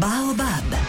[0.00, 0.85] Baobab.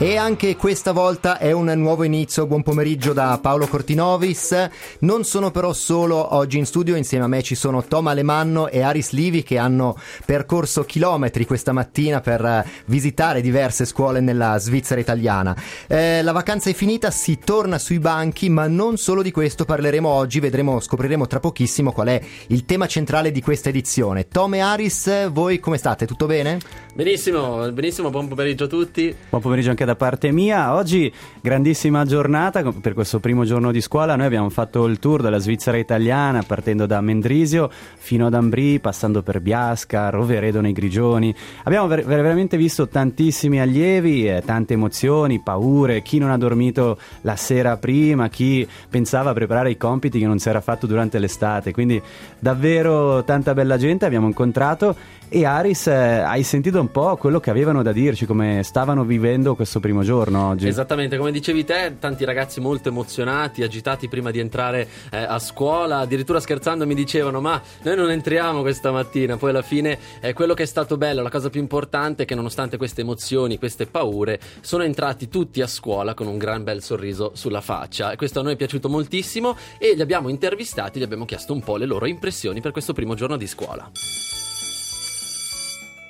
[0.00, 2.46] E anche questa volta è un nuovo inizio.
[2.46, 4.68] Buon pomeriggio da Paolo Cortinovis.
[5.00, 8.80] Non sono però solo oggi in studio, insieme a me ci sono Tom Alemanno e
[8.80, 15.56] Aris Livi che hanno percorso chilometri questa mattina per visitare diverse scuole nella Svizzera italiana.
[15.88, 20.08] Eh, la vacanza è finita, si torna sui banchi, ma non solo di questo parleremo
[20.08, 24.28] oggi, vedremo, scopriremo tra pochissimo qual è il tema centrale di questa edizione.
[24.28, 26.06] Tom e Aris, voi come state?
[26.06, 26.60] Tutto bene?
[26.98, 29.14] Benissimo, benissimo, buon pomeriggio a tutti.
[29.28, 30.74] Buon pomeriggio anche da parte mia.
[30.74, 34.16] Oggi grandissima giornata per questo primo giorno di scuola.
[34.16, 39.22] Noi abbiamo fatto il tour della Svizzera italiana partendo da Mendrisio fino ad Ambri, passando
[39.22, 41.32] per Biasca, Roveredo nei Grigioni.
[41.62, 47.36] Abbiamo ver- veramente visto tantissimi allievi, eh, tante emozioni, paure, chi non ha dormito la
[47.36, 51.70] sera prima, chi pensava a preparare i compiti che non si era fatto durante l'estate.
[51.70, 52.02] Quindi
[52.40, 54.96] davvero tanta bella gente abbiamo incontrato
[55.30, 59.54] e Aris, eh, hai sentito un po' quello che avevano da dirci, come stavano vivendo
[59.54, 60.66] questo primo giorno oggi?
[60.66, 65.98] Esattamente, come dicevi te, tanti ragazzi molto emozionati, agitati prima di entrare eh, a scuola,
[65.98, 70.54] addirittura scherzando mi dicevano ma noi non entriamo questa mattina, poi alla fine eh, quello
[70.54, 74.40] che è stato bello, la cosa più importante è che nonostante queste emozioni, queste paure,
[74.60, 78.42] sono entrati tutti a scuola con un gran bel sorriso sulla faccia e questo a
[78.42, 82.06] noi è piaciuto moltissimo e li abbiamo intervistati, gli abbiamo chiesto un po' le loro
[82.06, 83.90] impressioni per questo primo giorno di scuola.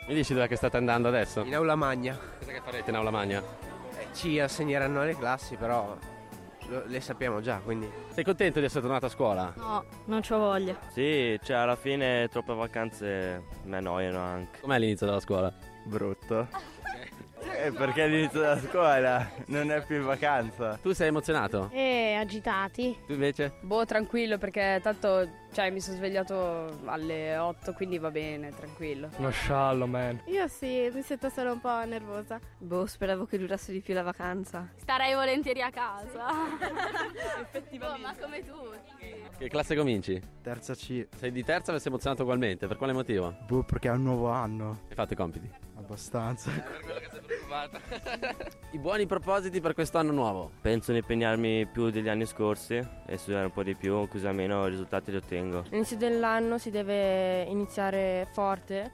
[0.08, 1.42] Mi dici dove che state andando adesso?
[1.42, 2.18] In aula magna.
[2.38, 3.42] Cosa che farete in aula magna?
[3.98, 5.98] Eh, ci assegneranno le classi, però
[6.86, 7.90] le sappiamo già, quindi...
[8.14, 9.52] Sei contento di essere tornato a scuola?
[9.56, 10.78] No, non c'ho voglia.
[10.88, 14.60] Sì, cioè alla fine troppe vacanze mi annoiano anche.
[14.60, 15.52] Com'è l'inizio della scuola?
[15.84, 16.48] Brutto.
[17.60, 20.78] Eh, perché all'inizio della scuola non è più in vacanza.
[20.80, 21.70] Tu sei emozionato?
[21.72, 22.96] E agitati.
[23.04, 23.54] Tu invece?
[23.62, 29.08] Boh, tranquillo perché tanto cioè, mi sono svegliato alle 8, quindi va bene, tranquillo.
[29.16, 30.20] Uno sciallo, man.
[30.26, 32.38] Io sì, mi sento solo un po' nervosa.
[32.58, 34.68] Boh, speravo che durasse di più la vacanza.
[34.76, 36.26] Starei volentieri a casa.
[37.40, 38.06] Effettivamente.
[38.06, 39.14] ma come tutti.
[39.36, 40.20] Che classe cominci?
[40.42, 41.08] Terza C.
[41.16, 42.66] Sei di terza o sei emozionato ugualmente?
[42.66, 43.34] Per quale motivo?
[43.46, 44.82] Boh, perché è un nuovo anno.
[44.88, 45.50] Hai fatto i compiti?
[45.88, 46.50] Abbastanza.
[46.52, 47.80] Per quello che sei preoccupato.
[48.72, 50.50] I buoni propositi per quest'anno nuovo?
[50.60, 54.66] Penso di impegnarmi più degli anni scorsi e studiare un po' di più, così almeno
[54.66, 55.64] i risultati li ottengo.
[55.70, 58.92] All'inizio dell'anno si deve iniziare forte.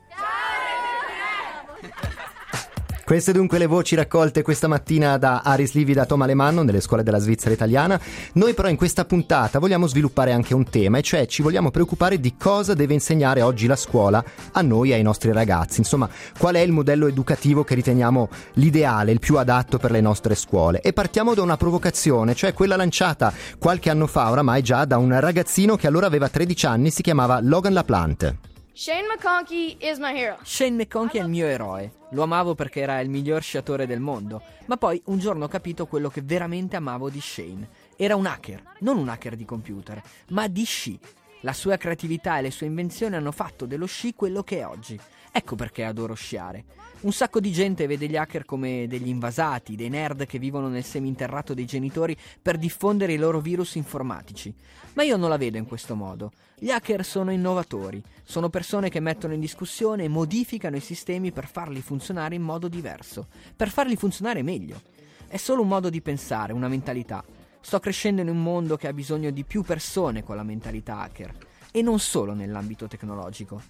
[3.04, 6.81] Queste dunque le voci raccolte questa mattina da Aris Livi e da Tom Alemanno nelle
[6.81, 8.00] scuole della Svizzera italiana.
[8.32, 12.19] Noi però in questa puntata vogliamo sviluppare anche un tema, e cioè ci vogliamo preoccupare
[12.19, 15.81] di cosa deve insegnare oggi la scuola a noi e ai nostri ragazzi.
[15.81, 20.34] Insomma, qual è il modello educativo che riteniamo l'ideale, il più adatto per le nostre
[20.34, 20.81] scuole.
[20.81, 25.21] E partiamo da una provocazione, cioè quella lanciata qualche anno fa, oramai già, da un
[25.21, 28.53] ragazzino che allora aveva 13 anni, si chiamava Logan LaPlante.
[28.77, 30.37] Shane McConkey is my hero.
[30.43, 31.93] Shane McConkey è il mio eroe.
[32.11, 35.87] Lo amavo perché era il miglior sciatore del mondo, ma poi un giorno ho capito
[35.87, 37.69] quello che veramente amavo di Shane.
[37.95, 40.99] Era un hacker, non un hacker di computer, ma di sci.
[41.43, 44.99] La sua creatività e le sue invenzioni hanno fatto dello sci quello che è oggi.
[45.31, 46.65] Ecco perché adoro sciare.
[47.03, 50.84] Un sacco di gente vede gli hacker come degli invasati, dei nerd che vivono nel
[50.84, 54.55] seminterrato dei genitori per diffondere i loro virus informatici.
[54.95, 56.33] Ma io non la vedo in questo modo.
[56.65, 61.47] Gli hacker sono innovatori, sono persone che mettono in discussione e modificano i sistemi per
[61.47, 64.81] farli funzionare in modo diverso, per farli funzionare meglio.
[65.27, 67.23] È solo un modo di pensare, una mentalità.
[67.61, 71.37] Sto crescendo in un mondo che ha bisogno di più persone con la mentalità hacker,
[71.71, 73.61] e non solo nell'ambito tecnologico.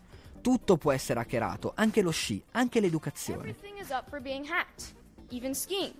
[0.40, 3.48] Tutto può essere hackerato, anche lo sci, anche l'educazione.
[3.48, 4.94] Everything is up for being hacked,
[5.30, 5.94] even skiing.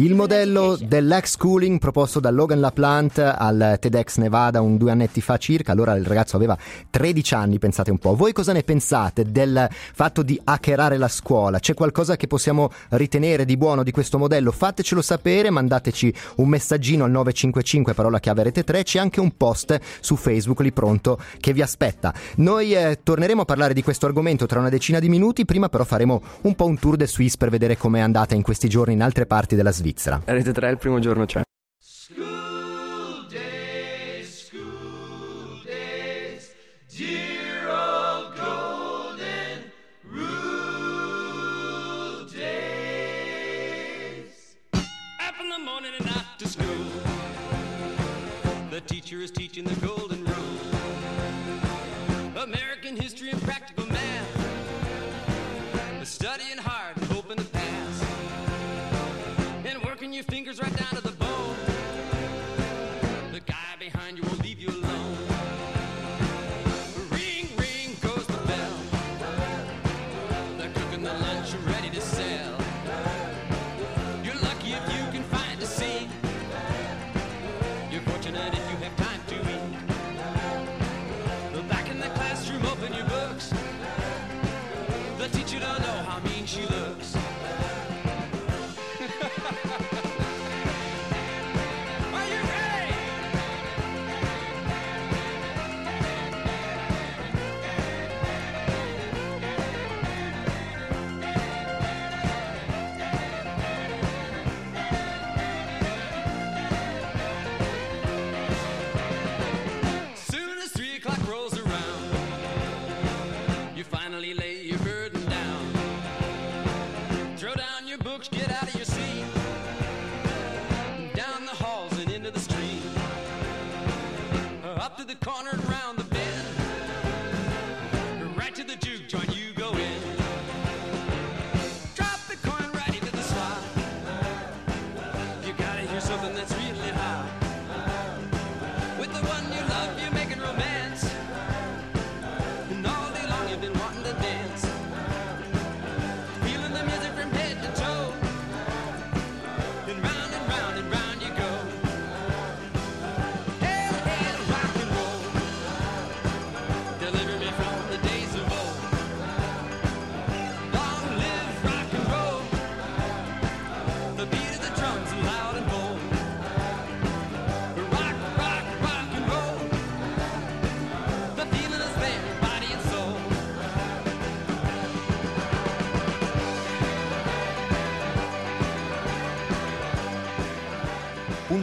[0.00, 5.38] Il modello dell'ex schooling proposto da Logan LaPlante al TEDx Nevada un due annetti fa
[5.38, 6.56] circa, allora il ragazzo aveva
[6.88, 8.14] 13 anni, pensate un po'.
[8.14, 11.58] Voi cosa ne pensate del fatto di hackerare la scuola?
[11.58, 14.52] C'è qualcosa che possiamo ritenere di buono di questo modello?
[14.52, 19.80] Fatecelo sapere, mandateci un messaggino al 955 parola chiave rete 3, c'è anche un post
[19.98, 22.14] su Facebook lì pronto che vi aspetta.
[22.36, 25.82] Noi eh, torneremo a parlare di questo argomento tra una decina di minuti, prima però
[25.82, 29.02] faremo un po' un tour de Suisse per vedere com'è andata in questi giorni in
[29.02, 29.86] altre parti della Svizzera.
[30.24, 31.42] Rete 3 il primo giorno c'è.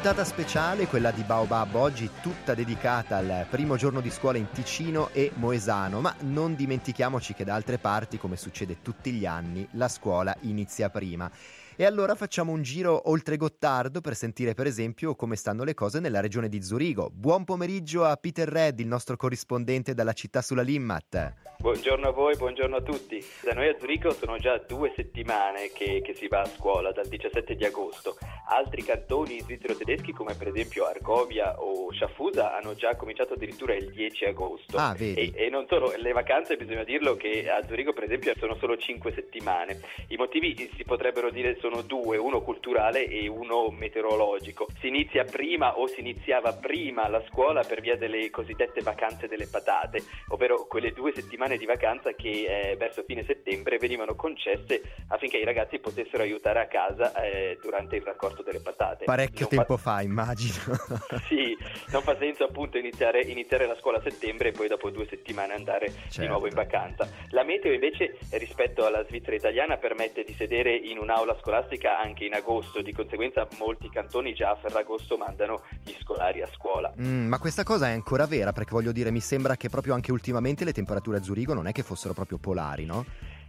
[0.06, 5.10] Puntata speciale, quella di Baobab, oggi tutta dedicata al primo giorno di scuola in Ticino
[5.12, 9.88] e Moesano, ma non dimentichiamoci che da altre parti, come succede tutti gli anni, la
[9.88, 11.32] scuola inizia prima.
[11.76, 16.00] E allora facciamo un giro oltre Gottardo per sentire per esempio come stanno le cose
[16.00, 17.10] nella regione di Zurigo.
[17.12, 21.34] Buon pomeriggio a Peter Red, il nostro corrispondente dalla città sulla Limmat.
[21.58, 23.24] Buongiorno a voi, buongiorno a tutti.
[23.44, 27.08] Da noi a Zurigo sono già due settimane che, che si va a scuola, dal
[27.08, 28.18] 17 di agosto.
[28.48, 34.26] Altri cantoni svizzero-tedeschi come per esempio Argovia o Sciaffusa hanno già cominciato addirittura il 10
[34.26, 34.78] agosto.
[34.78, 35.32] Ah, vedi.
[35.32, 38.75] E, e non solo, le vacanze bisogna dirlo che a Zurigo per esempio sono solo
[38.78, 39.80] 5 settimane.
[40.08, 44.68] I motivi si potrebbero dire sono due, uno culturale e uno meteorologico.
[44.80, 49.48] Si inizia prima o si iniziava prima la scuola per via delle cosiddette vacanze delle
[49.48, 55.38] patate, ovvero quelle due settimane di vacanza che eh, verso fine settembre venivano concesse affinché
[55.38, 59.06] i ragazzi potessero aiutare a casa eh, durante il raccolto delle patate.
[59.06, 60.54] Parecchio Non fa- tempo fa, immagino.
[61.28, 61.56] sì,
[61.92, 65.54] non fa senso appunto iniziare, iniziare la scuola a settembre e poi dopo due settimane
[65.54, 66.30] andare di Certo.
[66.30, 67.08] nuovo in vacanza.
[67.30, 72.34] La meteo invece rispetto alla Svizzera italiana permette di sedere in un'aula scolastica anche in
[72.34, 76.94] agosto, di conseguenza molti cantoni già a Ferragosto mandano gli scolari a scuola.
[77.00, 80.12] Mm, ma questa cosa è ancora vera perché voglio dire, mi sembra che proprio anche
[80.12, 83.06] ultimamente le temperature a Zurigo non è che fossero proprio polari, no?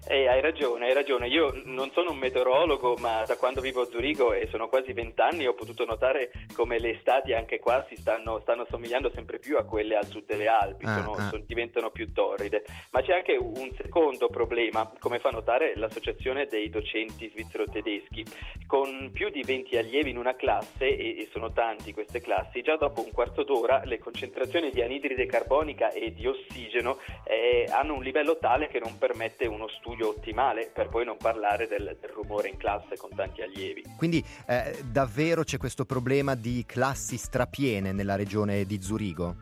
[0.08, 1.26] Eh, hai ragione, hai ragione.
[1.26, 5.49] Io non sono un meteorologo, ma da quando vivo a Zurigo e sono quasi vent'anni
[5.49, 9.64] ho potuto notare come le estati anche qua si stanno, stanno somigliando sempre più a
[9.64, 11.29] quelle al sud delle Alpi, Ah, sono- ah.
[11.29, 12.64] sono- diventano più torride.
[12.92, 18.25] Ma c'è anche un secondo problema, come fa notare l'Associazione dei docenti svizzero-tedeschi.
[18.69, 22.76] Con più di 20 allievi in una classe, e, e sono tanti queste classi, già
[22.76, 28.02] dopo un quarto d'ora le concentrazioni di anidride carbonica e di ossigeno eh, hanno un
[28.04, 32.49] livello tale che non permette uno studio ottimale, per poi non parlare del, del rumore
[32.49, 33.83] in classe con tanti allievi.
[33.97, 39.37] Quindi eh, davvero c'è questo problema di classi strapiene nella regione di Zurigo?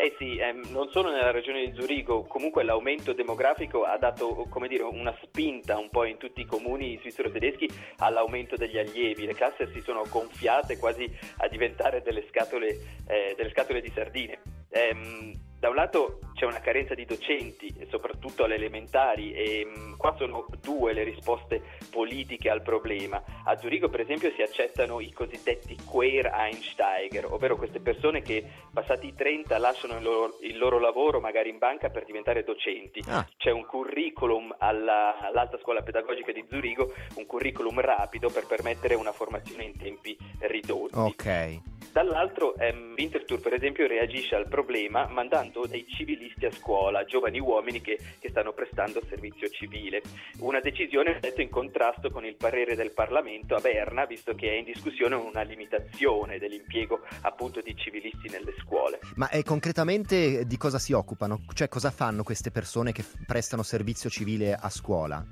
[0.00, 4.68] Eh sì, ehm, non solo nella regione di Zurigo, comunque l'aumento demografico ha dato come
[4.68, 9.26] dire, una spinta un po' in tutti i comuni svizzero-tedeschi all'aumento degli allievi.
[9.26, 12.68] Le classi si sono gonfiate quasi a diventare delle scatole,
[13.08, 14.38] eh, delle scatole di sardine.
[14.70, 20.14] Ehm, da un lato c'è una carenza di docenti, soprattutto alle elementari, e mh, qua
[20.16, 23.20] sono due le risposte politiche al problema.
[23.44, 29.14] A Zurigo, per esempio, si accettano i cosiddetti Quereinsteiger, ovvero queste persone che passati i
[29.14, 33.02] 30 lasciano il loro, il loro lavoro, magari in banca, per diventare docenti.
[33.08, 33.26] Ah.
[33.36, 39.12] C'è un curriculum alla- all'Alta Scuola Pedagogica di Zurigo, un curriculum rapido per permettere una
[39.12, 40.94] formazione in tempi ridotti.
[40.94, 41.60] Ok.
[41.92, 47.80] Dall'altro, ehm, Winterthur per esempio reagisce al problema mandando dei civilisti a scuola, giovani uomini
[47.80, 50.02] che, che stanno prestando servizio civile.
[50.40, 54.54] Una decisione detto in contrasto con il parere del Parlamento a Berna, visto che è
[54.54, 59.00] in discussione una limitazione dell'impiego appunto di civilisti nelle scuole.
[59.16, 61.40] Ma eh, concretamente di cosa si occupano?
[61.52, 65.24] Cioè cosa fanno queste persone che prestano servizio civile a scuola?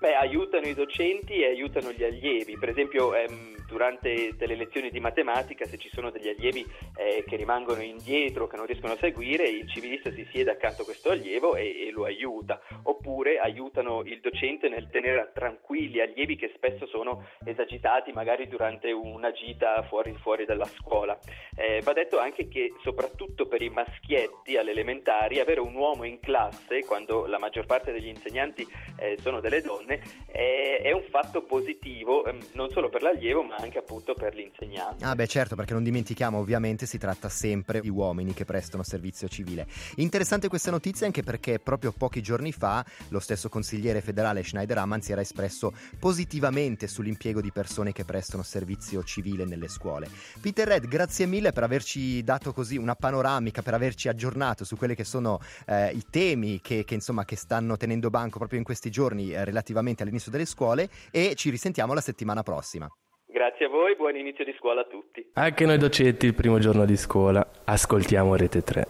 [0.00, 2.56] Beh, aiutano i docenti e aiutano gli allievi.
[2.56, 6.64] Per esempio, ehm, durante delle lezioni di matematica, se ci sono degli allievi
[6.96, 10.84] eh, che rimangono indietro, che non riescono a seguire, il civilista si siede accanto a
[10.86, 12.62] questo allievo e, e lo aiuta.
[12.84, 19.30] Oppure aiutano il docente nel tenere tranquilli allievi che spesso sono esagitati magari durante una
[19.32, 21.18] gita fuori, fuori dalla scuola.
[21.54, 26.20] Eh, va detto anche che soprattutto per i maschietti alle elementari avere un uomo in
[26.20, 28.66] classe quando la maggior parte degli insegnanti
[28.98, 33.42] eh, sono delle donne donne, è, è un fatto positivo ehm, non solo per l'allievo
[33.42, 35.04] ma anche appunto per l'insegnante.
[35.04, 39.28] Ah beh certo perché non dimentichiamo ovviamente si tratta sempre di uomini che prestano servizio
[39.28, 39.66] civile.
[39.96, 45.02] Interessante questa notizia anche perché proprio pochi giorni fa lo stesso consigliere federale Schneider Amman
[45.02, 50.08] si era espresso positivamente sull'impiego di persone che prestano servizio civile nelle scuole.
[50.40, 54.94] Peter Red grazie mille per averci dato così una panoramica, per averci aggiornato su quelli
[54.94, 58.90] che sono eh, i temi che, che, insomma che stanno tenendo banco proprio in questi
[58.90, 62.88] giorni eh, relativamente all'inizio delle scuole e ci risentiamo la settimana prossima.
[63.26, 65.30] Grazie a voi, buon inizio di scuola a tutti.
[65.34, 68.86] Anche noi docenti il primo giorno di scuola ascoltiamo Rete 3.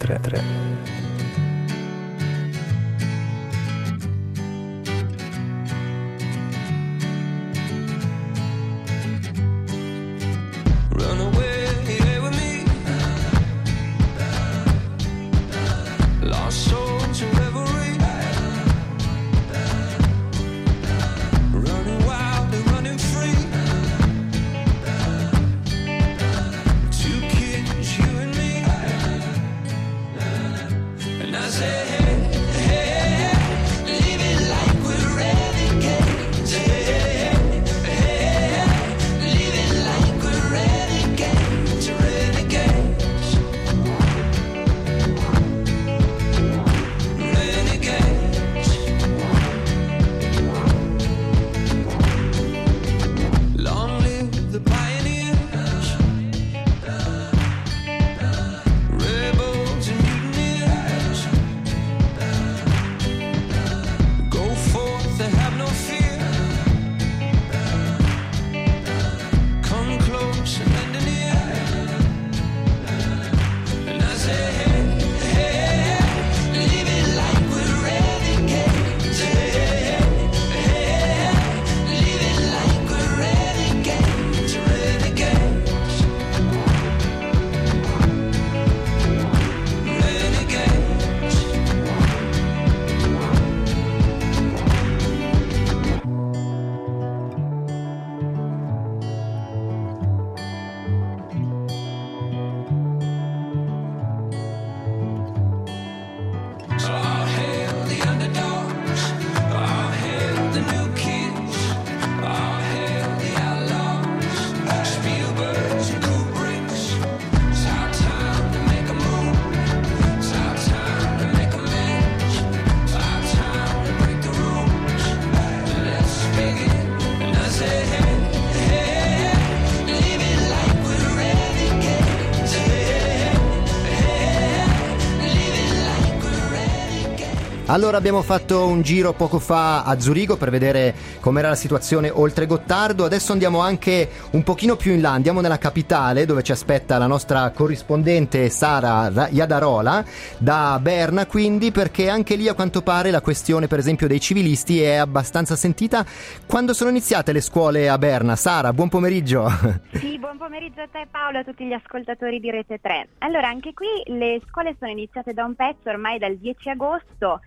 [137.71, 142.47] Allora abbiamo fatto un giro poco fa a Zurigo per vedere com'era la situazione oltre
[142.47, 146.99] Gottardo, adesso andiamo anche un pochino più in là, andiamo nella capitale dove ci aspetta
[146.99, 150.05] la nostra corrispondente Sara Ra- Iadarola
[150.39, 154.83] da Berna quindi perché anche lì a quanto pare la questione per esempio dei civilisti
[154.83, 156.05] è abbastanza sentita.
[156.49, 158.35] Quando sono iniziate le scuole a Berna?
[158.35, 159.47] Sara, buon pomeriggio.
[160.01, 163.09] Sì, buon pomeriggio a te Paolo e a tutti gli ascoltatori di Rete 3.
[163.19, 167.41] Allora, anche qui le scuole sono iniziate da un pezzo, ormai dal 10 agosto,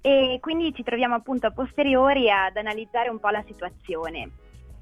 [0.00, 4.30] e quindi ci troviamo appunto a posteriori ad analizzare un po' la situazione.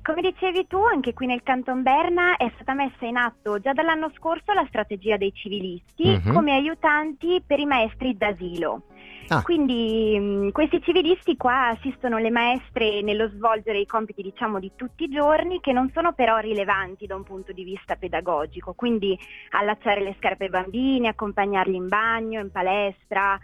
[0.03, 4.13] Come dicevi tu, anche qui nel Canton Berna è stata messa in atto già dall'anno
[4.15, 6.33] scorso la strategia dei civilisti Mhm.
[6.33, 8.83] come aiutanti per i maestri d'asilo.
[9.29, 9.43] Ah.
[9.43, 15.03] Quindi mh, questi civilisti qua assistono le maestre nello svolgere i compiti diciamo di tutti
[15.05, 19.19] i giorni che non sono però rilevanti da un punto di vista pedagogico, quindi
[19.51, 23.37] allacciare le scarpe ai bambini, accompagnarli in bagno, in palestra,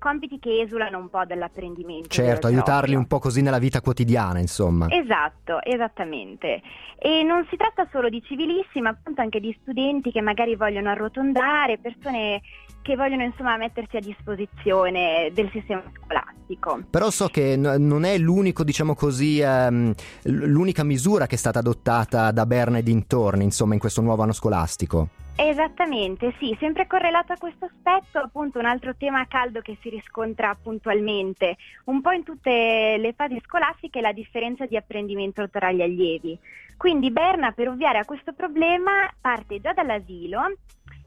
[0.00, 2.08] compiti che esulano un po' dall'apprendimento.
[2.08, 4.88] certo, aiutarli un po' così nella vita quotidiana, insomma.
[4.90, 6.62] Esatto, esattamente.
[6.98, 10.88] E non si tratta solo di civilisti, ma appunto anche di studenti che magari vogliono
[10.88, 12.40] arrotondare, persone
[12.82, 16.82] che vogliono insomma mettersi a disposizione del sistema scolastico.
[16.88, 21.58] Però so che n- non è l'unico, diciamo così, ehm, l'unica misura che è stata
[21.58, 25.08] adottata da Berna e dintorni, insomma, in questo nuovo anno scolastico.
[25.42, 30.54] Esattamente, sì, sempre correlato a questo aspetto, appunto un altro tema caldo che si riscontra
[30.54, 35.80] puntualmente, un po' in tutte le fasi scolastiche, è la differenza di apprendimento tra gli
[35.80, 36.38] allievi.
[36.76, 40.42] Quindi Berna, per ovviare a questo problema, parte già dall'asilo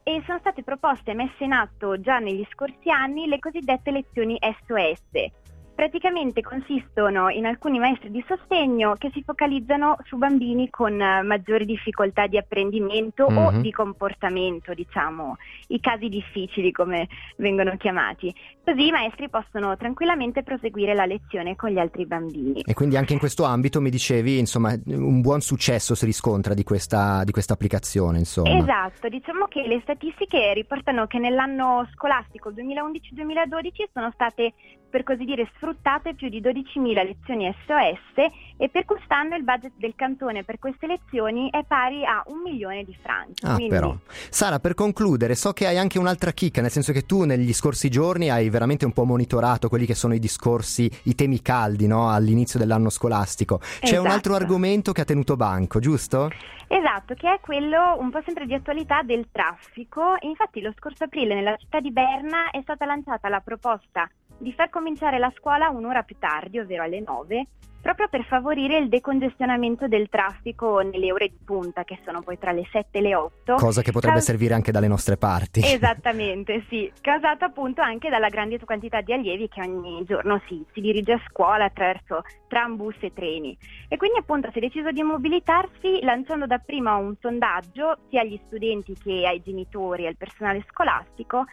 [0.01, 4.39] e sono state proposte e messe in atto già negli scorsi anni le cosiddette lezioni
[4.41, 5.42] SOS.
[5.75, 11.65] Praticamente consistono in alcuni maestri di sostegno che si focalizzano su bambini con eh, maggiori
[11.65, 13.61] difficoltà di apprendimento o Mhm.
[13.61, 15.37] di comportamento, diciamo,
[15.67, 18.33] i casi difficili come vengono chiamati.
[18.63, 22.61] Così i maestri possono tranquillamente proseguire la lezione con gli altri bambini.
[22.61, 26.63] E quindi anche in questo ambito mi dicevi, insomma, un buon successo si riscontra di
[26.63, 28.57] questa, di questa applicazione, insomma.
[28.57, 34.53] Esatto, diciamo che le statistiche riportano che nell'anno scolastico 2011-2012 sono state
[34.93, 39.95] per così dire sfruttate più di 12.000 lezioni SOS e per quest'anno il budget del
[39.95, 43.43] cantone per queste lezioni è pari a un milione di franchi.
[43.43, 43.95] Ah, Quindi- però.
[44.29, 47.89] Sara, per concludere, so che hai anche un'altra chicca, nel senso che tu negli scorsi
[47.89, 52.12] giorni hai veramente un po' monitorato quelli che sono i discorsi, i temi caldi, no?
[52.12, 53.57] All'inizio dell'anno scolastico.
[53.79, 54.13] C'è un Esatto.
[54.13, 56.29] altro argomento che ha tenuto banco, giusto?
[56.67, 60.15] Esatto, che è quello un po' sempre di attualità del traffico.
[60.21, 64.09] Infatti lo scorso aprile nella città di Berna è stata lanciata la proposta
[64.43, 67.47] di far cominciare la scuola un'ora più tardi, ovvero alle 9,
[67.83, 72.53] proprio per favorire il decongestionamento del traffico nelle ore di punta, che sono poi tra
[72.53, 73.55] le 7 e le 8.
[73.55, 75.59] Cosa che potrebbe Caus- servire anche dalle nostre parti.
[75.62, 80.79] Esattamente, sì, causato appunto anche dalla grande quantità di allievi che ogni giorno si, si
[80.79, 83.57] dirige a scuola attraverso tram, bus e treni.
[83.89, 88.93] E quindi appunto si è deciso di mobilitarsi lanciando dapprima un sondaggio sia agli studenti
[88.93, 91.43] che ai genitori e al personale scolastico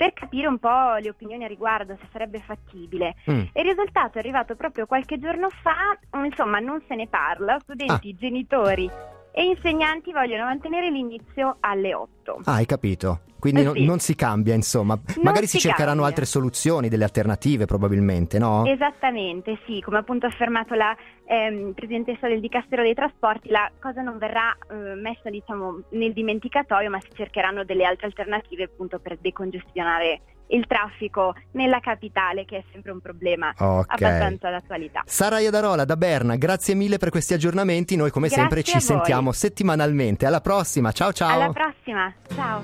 [0.00, 3.16] per capire un po' le opinioni a riguardo, se sarebbe fattibile.
[3.30, 3.40] Mm.
[3.52, 8.90] Il risultato è arrivato proprio qualche giorno fa, insomma non se ne parla, studenti, genitori
[9.30, 12.40] e insegnanti vogliono mantenere l'inizio alle 8.
[12.44, 13.20] Ah, hai capito.
[13.38, 13.84] Quindi Eh sì.
[13.84, 14.98] non si cambia, insomma.
[15.22, 16.06] Magari si, si cercheranno cambia.
[16.08, 18.64] altre soluzioni, delle alternative probabilmente, no?
[18.66, 20.94] Esattamente, sì, come appunto ha affermato la
[21.26, 26.90] ehm, Presidentessa del Dicastero dei Trasporti, la cosa non verrà eh, messa diciamo, nel dimenticatoio,
[26.90, 32.64] ma si cercheranno delle altre alternative appunto per decongestionare il traffico nella capitale, che è
[32.72, 33.84] sempre un problema Ok.
[33.88, 35.02] abbastanza d'attualità.
[35.06, 37.96] Sara Iadarola da Berna, grazie mille per questi aggiornamenti.
[37.96, 40.26] Noi come Grazie sempre ci sentiamo settimanalmente.
[40.26, 41.30] Alla prossima, ciao ciao.
[41.30, 42.62] Alla prossima, ciao!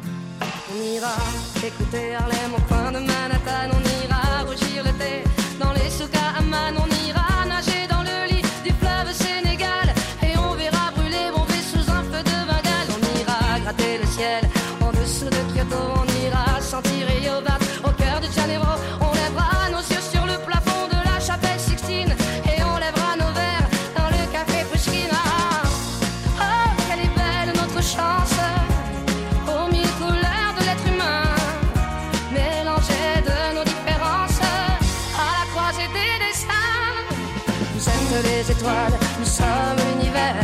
[38.23, 40.35] Les étoiles, nous sommes l'univers.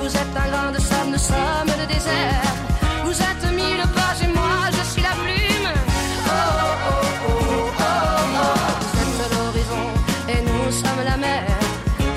[0.00, 2.42] Vous êtes un grain de sable, nous sommes le désert.
[3.04, 5.70] Vous êtes mille pages et moi je suis la plume.
[5.72, 6.92] Oh, oh,
[7.28, 7.40] oh,
[7.78, 8.56] oh, oh.
[9.04, 9.86] Vous êtes l'horizon
[10.32, 11.44] et nous sommes la mer.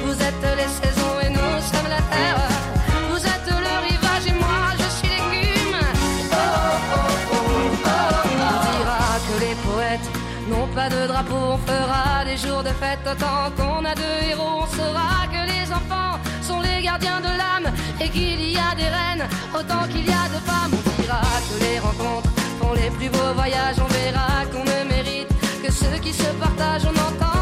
[0.05, 2.41] Vous êtes les saisons et nous sommes la terre.
[3.09, 5.77] Vous êtes le rivage et moi je suis l'écume.
[6.31, 8.39] Oh, oh, oh, oh, oh.
[8.47, 10.09] On dira que les poètes
[10.49, 11.41] n'ont pas de drapeau.
[11.55, 13.72] On fera des jours de fête autant qu'on
[18.01, 20.71] et qu'il y a des reines autant qu'il y a de femmes.
[20.73, 23.77] On dira que les rencontres font les plus beaux voyages.
[23.79, 25.29] On verra qu'on ne mérite
[25.63, 26.85] que ceux qui se partagent.
[26.85, 27.32] On entendra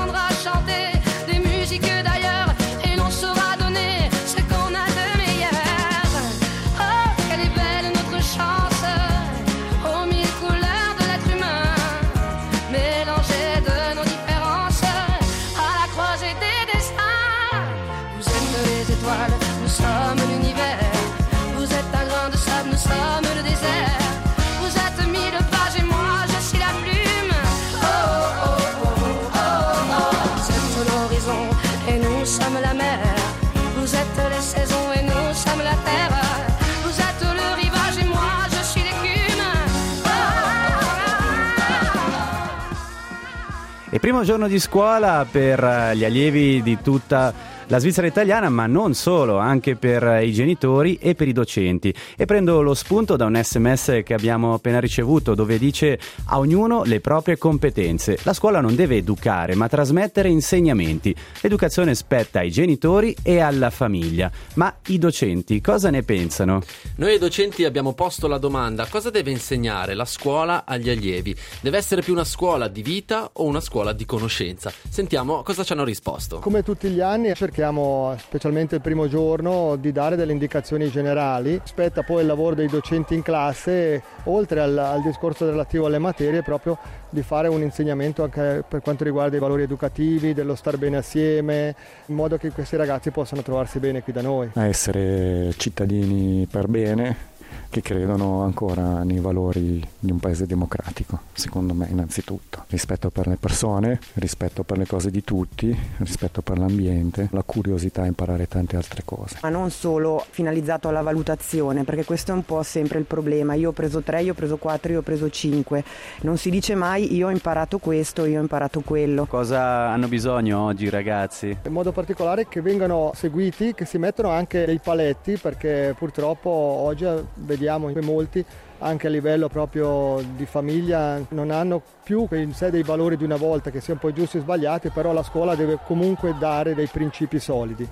[44.02, 47.32] primo giorno di scuola per eh, gli allievi di tutta
[47.72, 51.96] la Svizzera italiana, ma non solo, anche per i genitori e per i docenti.
[52.18, 56.84] E prendo lo spunto da un sms che abbiamo appena ricevuto dove dice a ognuno
[56.84, 58.18] le proprie competenze.
[58.24, 61.16] La scuola non deve educare, ma trasmettere insegnamenti.
[61.40, 64.30] L'educazione spetta ai genitori e alla famiglia.
[64.56, 66.62] Ma i docenti cosa ne pensano?
[66.98, 71.34] Noi docenti abbiamo posto la domanda: cosa deve insegnare la scuola agli allievi?
[71.62, 74.74] Deve essere più una scuola di vita o una scuola di conoscenza?
[74.90, 76.40] Sentiamo cosa ci hanno risposto.
[76.40, 81.62] Come tutti gli anni cercheremo cerchiamo, specialmente il primo giorno, di dare delle indicazioni generali.
[81.64, 86.42] Spetta poi il lavoro dei docenti in classe, oltre al, al discorso relativo alle materie,
[86.42, 86.80] proprio
[87.12, 91.76] di fare un insegnamento anche per quanto riguarda i valori educativi, dello star bene assieme,
[92.08, 94.50] in modo che questi ragazzi possano trovarsi bene qui da noi.
[94.56, 97.30] a essere cittadini per bene
[97.72, 102.66] che credono ancora nei valori di un paese democratico, secondo me innanzitutto.
[102.68, 108.02] Rispetto per le persone, rispetto per le cose di tutti, rispetto per l'ambiente, la curiosità
[108.02, 109.38] a imparare tante altre cose.
[109.42, 113.54] ma non solo finalizzato alla valutazione, perché questo è un po' sempre il problema.
[113.54, 115.84] Io ho preso 3, io ho preso 4, io ho preso 5.
[116.24, 119.26] Non si dice mai io ho imparato questo, io ho imparato quello.
[119.26, 121.58] Cosa hanno bisogno oggi i ragazzi?
[121.66, 127.06] In modo particolare che vengano seguiti, che si mettano anche dei paletti, perché purtroppo oggi
[127.36, 127.60] vediamo
[127.94, 128.46] che molti
[128.80, 133.38] anche a livello proprio di famiglia non hanno più in sé dei valori di una
[133.38, 137.40] volta che siano poi giusti o sbagliati, però la scuola deve comunque dare dei principi
[137.40, 137.88] solidi.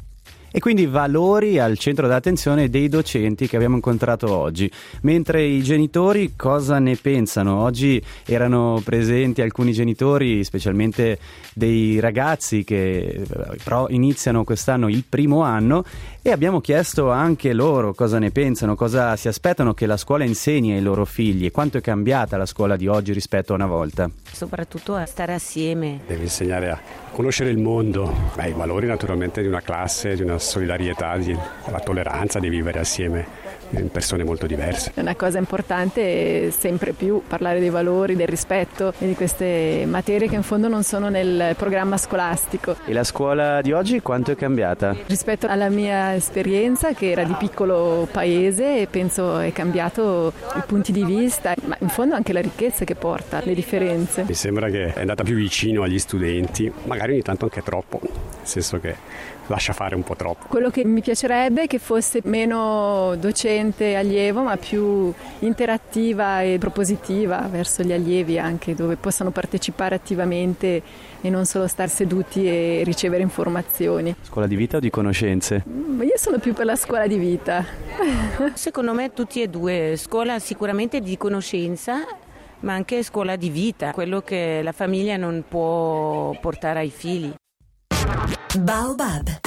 [0.51, 4.69] E quindi valori al centro d'attenzione dei docenti che abbiamo incontrato oggi.
[5.01, 7.61] Mentre i genitori cosa ne pensano?
[7.61, 11.19] Oggi erano presenti alcuni genitori, specialmente
[11.53, 13.25] dei ragazzi che eh,
[13.63, 15.83] però iniziano quest'anno il primo anno
[16.21, 20.73] e abbiamo chiesto anche loro cosa ne pensano, cosa si aspettano che la scuola insegni
[20.73, 24.09] ai loro figli e quanto è cambiata la scuola di oggi rispetto a una volta.
[24.31, 26.01] soprattutto a stare assieme.
[26.05, 26.79] Devi insegnare a
[27.11, 31.79] conoscere il mondo, Beh, i valori naturalmente di una classe, di una solidarietà, di, la
[31.79, 34.91] tolleranza, di vivere assieme in persone molto diverse.
[34.93, 39.85] È una cosa importante è sempre più parlare dei valori, del rispetto e di queste
[39.87, 42.75] materie che in fondo non sono nel programma scolastico.
[42.85, 44.95] E la scuola di oggi quanto è cambiata?
[45.05, 51.03] Rispetto alla mia esperienza che era di piccolo paese penso è cambiato i punti di
[51.03, 54.23] vista, ma in fondo anche la ricchezza che porta, le differenze.
[54.27, 58.11] Mi sembra che è andata più vicino agli studenti, magari ogni tanto anche troppo, nel
[58.43, 58.95] senso che
[59.47, 60.45] lascia fare un po' troppo.
[60.47, 67.47] Quello che mi piacerebbe è che fosse meno docente allievo, ma più interattiva e propositiva
[67.49, 70.81] verso gli allievi anche, dove possano partecipare attivamente
[71.21, 74.15] e non solo star seduti e ricevere informazioni.
[74.21, 75.63] Scuola di vita o di conoscenze?
[75.65, 77.65] Ma io sono più per la scuola di vita.
[78.53, 82.05] Secondo me tutti e due, scuola sicuramente di conoscenza,
[82.61, 87.33] ma anche scuola di vita, quello che la famiglia non può portare ai figli.
[88.57, 89.39] Baobab.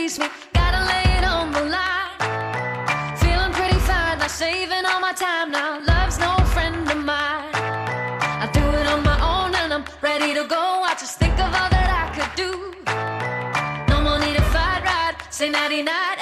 [0.00, 0.26] Release me.
[0.54, 3.16] Gotta lay it on the line.
[3.18, 5.80] Feeling pretty fine, not saving all my time now.
[5.84, 7.44] Love's no friend of mine.
[8.44, 10.64] I do it on my own and I'm ready to go.
[10.90, 12.50] I just think of all that I could do.
[13.92, 15.14] No more need to fight, right?
[15.30, 16.16] Say nighty night,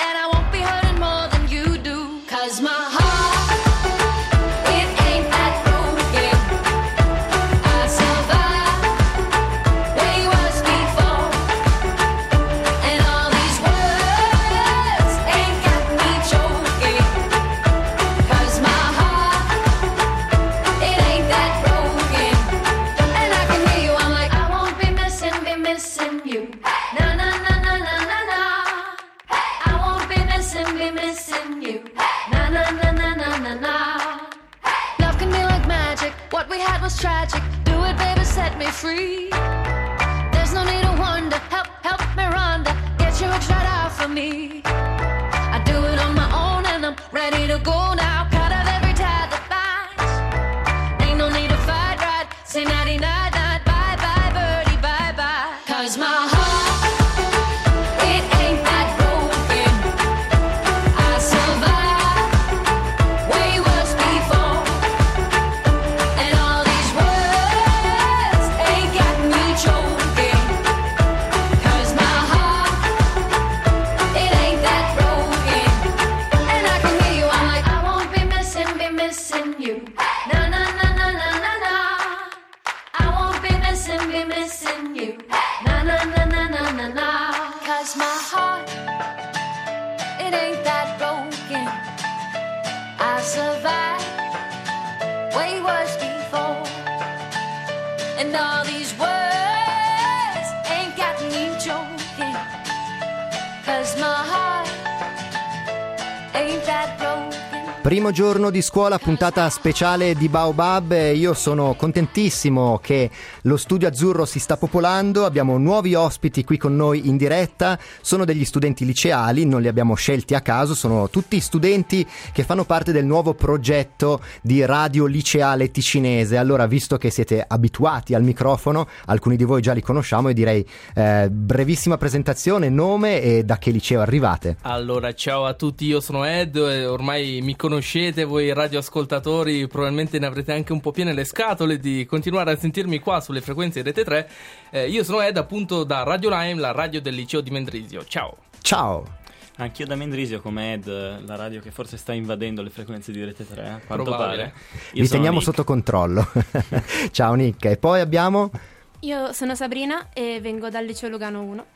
[108.38, 110.92] Primo giorno di scuola, puntata speciale di Baobab.
[111.12, 113.10] Io sono contentissimo che
[113.42, 115.24] lo studio azzurro si sta popolando.
[115.24, 117.76] Abbiamo nuovi ospiti qui con noi in diretta.
[118.00, 120.76] Sono degli studenti liceali, non li abbiamo scelti a caso.
[120.76, 126.36] Sono tutti studenti che fanno parte del nuovo progetto di radio liceale ticinese.
[126.36, 130.64] Allora, visto che siete abituati al microfono, alcuni di voi già li conosciamo e direi
[130.94, 134.58] eh, brevissima presentazione, nome e da che liceo arrivate.
[134.62, 140.52] Allora, ciao a tutti, io sono Ed, ormai mi conoscete voi radioascoltatori, probabilmente ne avrete
[140.52, 144.04] anche un po' piene le scatole di continuare a sentirmi qua sulle frequenze di Rete
[144.04, 144.30] 3.
[144.70, 148.04] Eh, io sono Ed appunto da Radio Lime, la radio del liceo di Mendrisio.
[148.04, 148.36] Ciao.
[148.60, 149.16] Ciao.
[149.56, 153.44] Anch'io da Mendrisio come Ed, la radio che forse sta invadendo le frequenze di Rete
[153.44, 154.36] 3, a quanto Probabile.
[154.36, 154.52] pare.
[154.92, 155.44] Io Vi teniamo Nick.
[155.50, 156.28] sotto controllo.
[157.10, 157.64] Ciao Nick.
[157.64, 158.52] E poi abbiamo
[159.00, 161.66] Io sono Sabrina e vengo dal liceo Lugano 1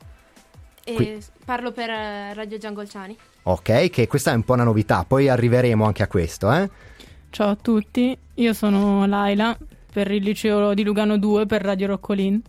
[0.85, 1.19] e Qui.
[1.45, 3.17] parlo per eh, Radio Giangolciani.
[3.45, 6.71] Ok, che questa è un po' una novità, poi arriveremo anche a questo, eh?
[7.31, 9.57] Ciao a tutti, io sono Laila
[9.93, 12.41] per il liceo di Lugano 2 per Radio Roccolin.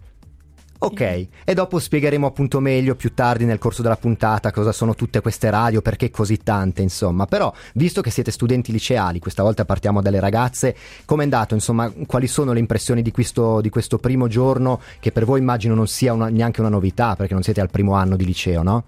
[0.80, 1.00] Ok,
[1.46, 5.50] e dopo spiegheremo appunto meglio più tardi nel corso della puntata cosa sono tutte queste
[5.50, 7.26] radio, perché così tante, insomma.
[7.26, 10.76] Però, visto che siete studenti liceali, questa volta partiamo dalle ragazze,
[11.06, 15.24] com'è andato, insomma, quali sono le impressioni di questo, di questo primo giorno, che per
[15.24, 18.26] voi immagino non sia una- neanche una novità, perché non siete al primo anno di
[18.26, 18.84] liceo, no?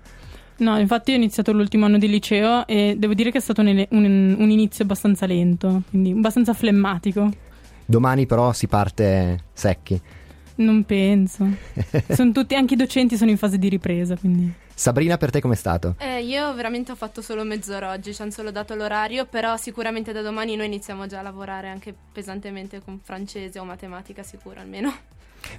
[0.58, 3.86] No, infatti ho iniziato l'ultimo anno di liceo e devo dire che è stato un,
[3.90, 7.30] un- un inizio abbastanza lento, quindi abbastanza flemmatico.
[7.86, 10.00] Domani però si parte secchi.
[10.56, 11.46] Non penso.
[12.10, 14.52] sono tutti, anche i docenti sono in fase di ripresa, quindi...
[14.74, 15.96] Sabrina, per te com'è stato?
[16.00, 20.12] Eh, io veramente ho fatto solo mezz'ora oggi, ci hanno solo dato l'orario, però sicuramente
[20.12, 24.94] da domani noi iniziamo già a lavorare anche pesantemente con francese o matematica sicuro almeno.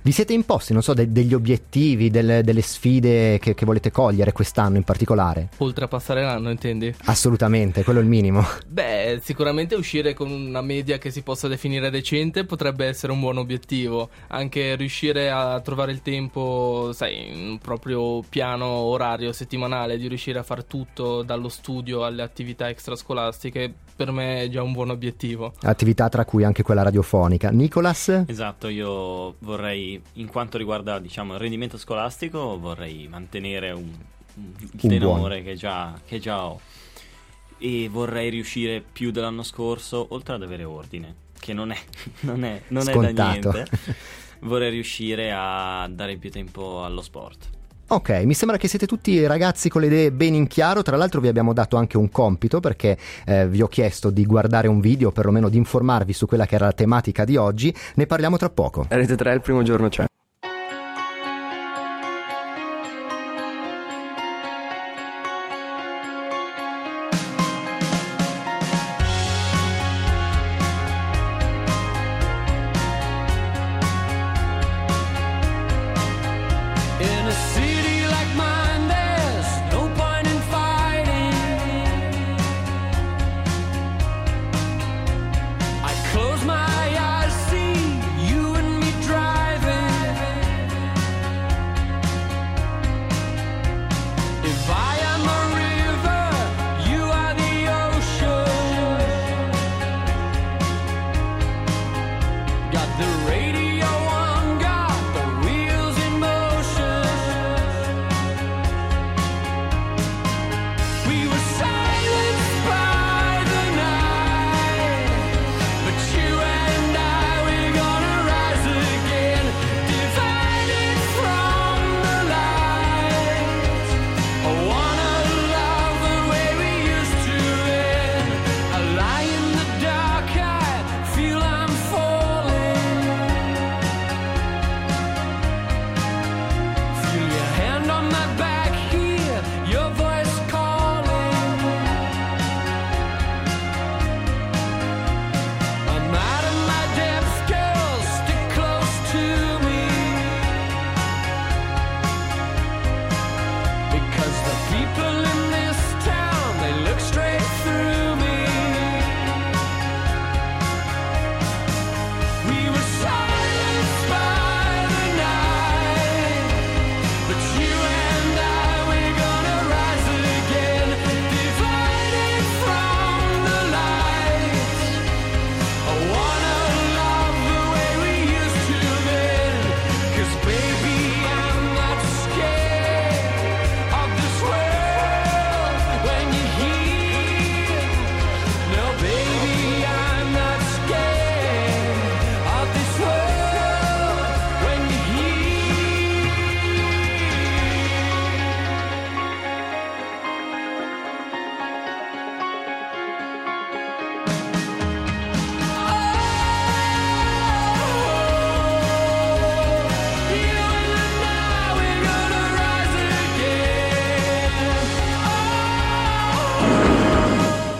[0.02, 4.32] Vi siete imposti, non so, de- degli obiettivi, delle, delle sfide che, che volete cogliere
[4.32, 5.48] quest'anno in particolare?
[5.58, 6.94] Oltre a passare l'anno, intendi?
[7.04, 8.44] Assolutamente, quello è il minimo.
[8.66, 13.38] Beh, sicuramente uscire con una media che si possa definire decente potrebbe essere un buon
[13.38, 14.10] obiettivo.
[14.28, 20.38] Anche riuscire a trovare il tempo, sai, in un proprio piano orario settimanale, di riuscire
[20.38, 25.54] a far tutto dallo studio alle attività extrascolastiche, per me è già un buon obiettivo.
[25.62, 27.50] Attività tra cui anche quella radiofonica.
[27.50, 28.24] Nicolas?
[28.26, 33.90] Esatto, io vorrei, in quanto riguarda diciamo, il rendimento scolastico, vorrei mantenere un,
[34.34, 36.60] un Un tenore che già, che già ho.
[37.58, 41.78] E vorrei riuscire più dell'anno scorso, oltre ad avere ordine, che non è,
[42.20, 43.66] non è, non è da niente.
[44.40, 47.55] Vorrei riuscire a dare più tempo allo sport.
[47.88, 51.20] Ok, mi sembra che siete tutti ragazzi con le idee ben in chiaro, tra l'altro
[51.20, 55.12] vi abbiamo dato anche un compito perché eh, vi ho chiesto di guardare un video,
[55.12, 58.86] perlomeno di informarvi su quella che era la tematica di oggi, ne parliamo tra poco.
[58.88, 60.04] Rete 3 il primo giorno c'è.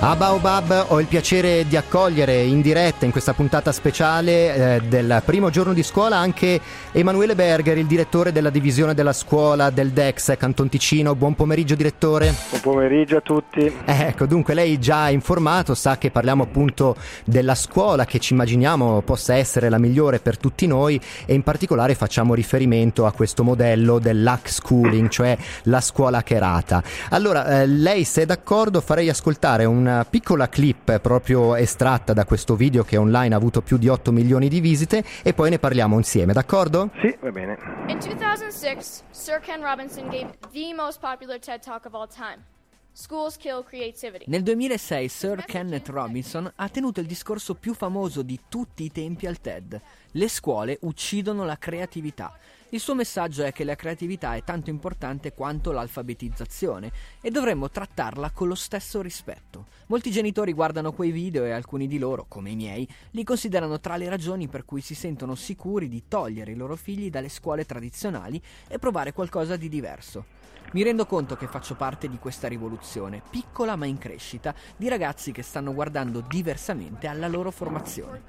[0.07, 5.21] A Baobab ho il piacere di accogliere in diretta in questa puntata speciale eh, del
[5.25, 6.61] primo giorno di scuola anche
[6.99, 11.15] Emanuele Berger, il direttore della divisione della scuola del DEX Canton Ticino.
[11.15, 12.33] Buon pomeriggio direttore.
[12.49, 13.67] Buon pomeriggio a tutti.
[13.67, 19.03] Eh, ecco, dunque lei già informato, sa che parliamo appunto della scuola che ci immaginiamo
[19.03, 23.99] possa essere la migliore per tutti noi e in particolare facciamo riferimento a questo modello
[23.99, 26.83] dell'hack schooling, cioè la scuola hackerata.
[27.11, 32.57] Allora, eh, lei se è d'accordo farei ascoltare una piccola clip proprio estratta da questo
[32.57, 35.99] video che online ha avuto più di 8 milioni di visite e poi ne parliamo
[35.99, 36.85] insieme, d'accordo?
[37.01, 37.59] Sì, va bene.
[37.89, 42.45] In 2006, Sir Ken Robinson gave the most popular TED Talk of all time.
[42.93, 44.25] Schools kill creativity.
[44.27, 49.27] Nel 2006 Sir Kenneth Robinson ha tenuto il discorso più famoso di tutti i tempi
[49.27, 49.79] al TED.
[50.13, 52.35] Le scuole uccidono la creatività.
[52.71, 58.31] Il suo messaggio è che la creatività è tanto importante quanto l'alfabetizzazione e dovremmo trattarla
[58.31, 59.67] con lo stesso rispetto.
[59.87, 63.97] Molti genitori guardano quei video e alcuni di loro, come i miei, li considerano tra
[63.97, 68.43] le ragioni per cui si sentono sicuri di togliere i loro figli dalle scuole tradizionali
[68.67, 70.46] e provare qualcosa di diverso.
[70.73, 75.33] Mi rendo conto che faccio parte di questa rivoluzione, piccola ma in crescita, di ragazzi
[75.33, 78.23] che stanno guardando diversamente alla loro formazione.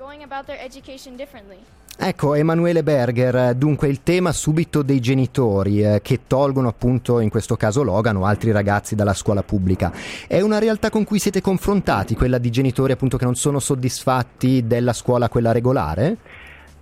[1.99, 7.57] Ecco, Emanuele Berger, dunque il tema subito dei genitori eh, che tolgono appunto in questo
[7.57, 9.91] caso Logan o altri ragazzi dalla scuola pubblica.
[10.27, 14.67] È una realtà con cui siete confrontati, quella di genitori appunto che non sono soddisfatti
[14.67, 16.17] della scuola quella regolare?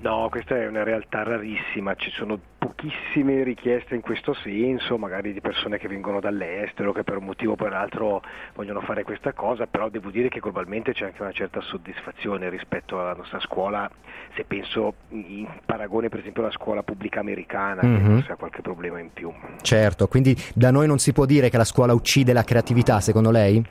[0.05, 5.41] No, questa è una realtà rarissima, ci sono pochissime richieste in questo senso, magari di
[5.41, 8.21] persone che vengono dall'estero, che per un motivo o per l'altro
[8.53, 12.99] vogliono fare questa cosa, però devo dire che globalmente c'è anche una certa soddisfazione rispetto
[12.99, 13.89] alla nostra scuola,
[14.35, 18.15] se penso in paragone per esempio alla scuola pubblica americana, che Mhm.
[18.17, 19.33] forse ha qualche problema in più.
[19.63, 23.31] Certo, quindi da noi non si può dire che la scuola uccide la creatività, secondo
[23.31, 23.65] lei?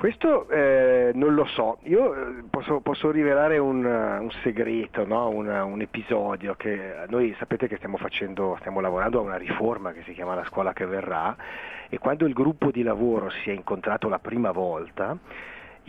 [0.00, 5.28] Questo eh, non lo so, io eh, posso, posso rivelare un, eh, un segreto, no?
[5.28, 10.00] un, un episodio che noi sapete che stiamo facendo, stiamo lavorando a una riforma che
[10.06, 11.36] si chiama La scuola che verrà
[11.90, 15.18] e quando il gruppo di lavoro si è incontrato la prima volta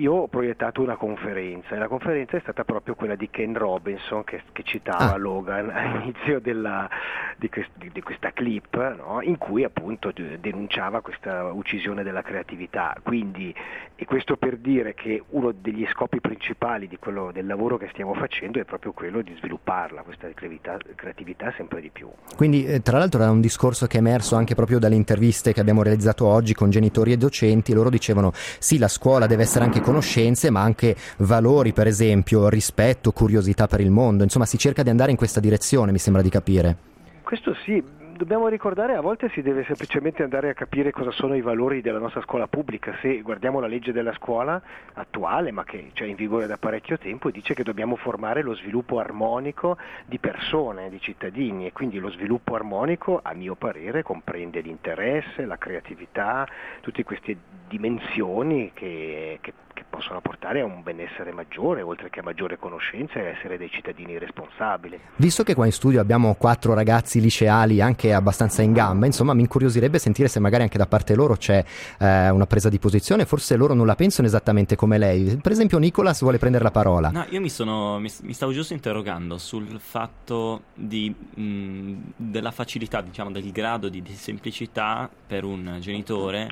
[0.01, 4.23] io ho proiettato una conferenza e la conferenza è stata proprio quella di Ken Robinson
[4.23, 5.17] che, che citava Ah.
[5.17, 6.89] Logan all'inizio della-
[7.37, 9.19] di, quest- di- di questa clip no?
[9.21, 12.95] in cui appunto de- denunciava questa uccisione della creatività.
[13.03, 13.53] Quindi,
[13.95, 18.13] e questo per dire che uno degli scopi principali di quello, del lavoro che stiamo
[18.15, 22.09] facendo è proprio quello di svilupparla, questa creatività, creatività sempre di più.
[22.35, 25.59] Quindi, eh, tra l'altro, era un discorso che è emerso anche proprio dalle interviste che
[25.59, 27.73] abbiamo realizzato oggi con genitori e docenti.
[27.73, 33.11] Loro dicevano: sì, la scuola deve essere anche conoscenze, ma anche valori, per esempio, rispetto,
[33.11, 34.23] curiosità per il mondo.
[34.23, 36.75] Insomma, si cerca di andare in questa direzione, mi sembra di capire.
[37.23, 37.81] Questo sì,
[38.21, 41.97] dobbiamo ricordare a volte si deve semplicemente andare a capire cosa sono i valori della
[41.97, 42.95] nostra scuola pubblica.
[43.01, 44.61] Se guardiamo la legge della scuola
[44.93, 48.99] attuale, ma che c'è in vigore da parecchio tempo, dice che dobbiamo formare lo sviluppo
[48.99, 55.45] armonico di persone, di cittadini e quindi lo sviluppo armonico, a mio parere, comprende l'interesse,
[55.45, 56.47] la creatività,
[56.81, 57.35] tutte queste
[57.67, 63.15] dimensioni che, che- che possono portare a un benessere maggiore, oltre che a maggiore conoscenza
[63.15, 64.99] e a essere dei cittadini responsabili.
[65.15, 69.41] Visto che qua in studio abbiamo quattro ragazzi liceali anche abbastanza in gamba, insomma, mi
[69.41, 71.63] incuriosirebbe sentire se magari anche da parte loro c'è
[71.99, 73.25] eh, una presa di posizione.
[73.25, 75.39] Forse loro non la pensano esattamente come lei.
[75.41, 77.09] Per esempio, Nicolas vuole prendere la parola.
[77.09, 83.01] No, io mi, sono, mi, mi stavo giusto interrogando sul fatto di, mh, della facilità,
[83.01, 86.49] diciamo, del grado di, di semplicità per un genitore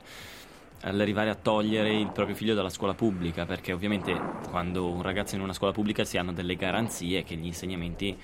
[0.82, 4.16] all'arrivare a togliere il proprio figlio dalla scuola pubblica, perché ovviamente
[4.50, 8.18] quando un ragazzo è in una scuola pubblica si hanno delle garanzie che gli insegnamenti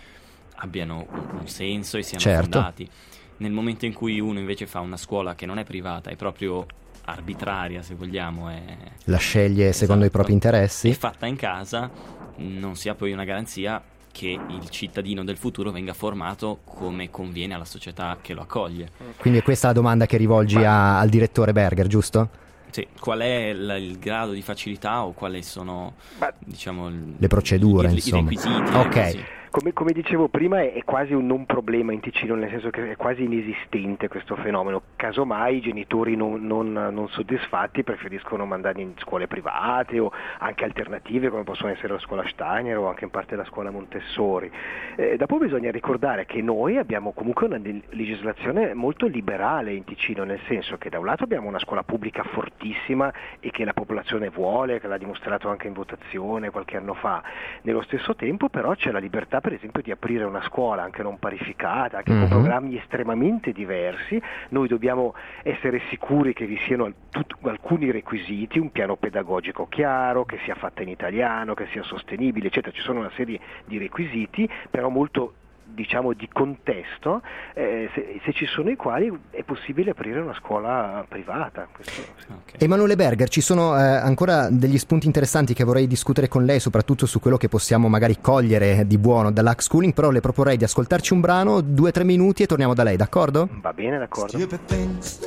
[0.58, 2.41] abbiano un, senso e siano Certo.
[2.51, 2.89] fondati.
[3.38, 6.66] Nel momento in cui uno invece fa una scuola che non è privata, è proprio
[7.06, 8.64] arbitraria, se vogliamo, è,
[9.06, 10.89] La sceglie secondo i propri interessi.
[10.89, 11.89] è fatta in casa,
[12.38, 13.82] non si ha poi una garanzia
[14.12, 18.89] che il cittadino del futuro venga formato come conviene alla società che lo accoglie.
[19.18, 22.30] Quindi è questa la domanda che rivolgi a- al direttore Berger, giusto?
[22.76, 25.93] Sì, qual è il, il grado di facilità o quali sono
[26.39, 28.30] diciamo, Le procedure, i- i insomma.
[28.30, 28.76] requisiti?
[28.76, 28.95] Ok.
[28.97, 29.23] ecco, sì.
[29.56, 32.91] Come, come dicevo prima è, è quasi un non problema in Ticino, nel senso che
[32.91, 34.82] è quasi inesistente questo fenomeno.
[34.97, 41.30] Casomai i genitori non, non- non soddisfatti preferiscono mandarli in scuole private o anche alternative
[41.30, 44.51] come possono essere la scuola Steiner o anche in parte la scuola Montessori.
[44.97, 50.41] Eh, dopo bisogna ricordare che noi abbiamo comunque una legislazione molto liberale in Ticino, nel
[50.49, 54.82] senso che da un lato abbiamo una scuola pubblica fortissima e che la popolazione vuole,
[54.82, 57.24] che l'ha dimostrato anche in votazione qualche anno fa.
[57.62, 61.20] Nello stesso tempo però c'è la libertà per esempio di aprire una scuola anche non
[61.20, 62.20] parificata, anche Mhm.
[62.22, 64.20] con programmi estremamente diversi.
[64.50, 70.39] Noi dobbiamo essere sicuri che vi siano tut- alcuni requisiti, un piano pedagogico chiaro, che
[70.46, 72.76] sia fatta in italiano, che sia sostenibile, eccetera.
[72.76, 75.36] Ci sono una serie di requisiti, però molto
[75.76, 77.21] diciamo di contesto,
[77.53, 81.67] eh, se, se ci sono i quali è possibile aprire una scuola privata.
[81.71, 82.34] Questo, sì.
[82.57, 87.05] Emanuele Berger, ci sono eh, ancora degli spunti interessanti che vorrei discutere con lei, soprattutto
[87.05, 91.13] su quello che possiamo magari cogliere di buono dall'hack schooling, però le proporrei di ascoltarci
[91.13, 93.49] un brano, due o tre minuti e torniamo da lei, d'accordo?
[93.61, 94.38] Va bene, d'accordo.
[94.38, 95.19] Stupid things,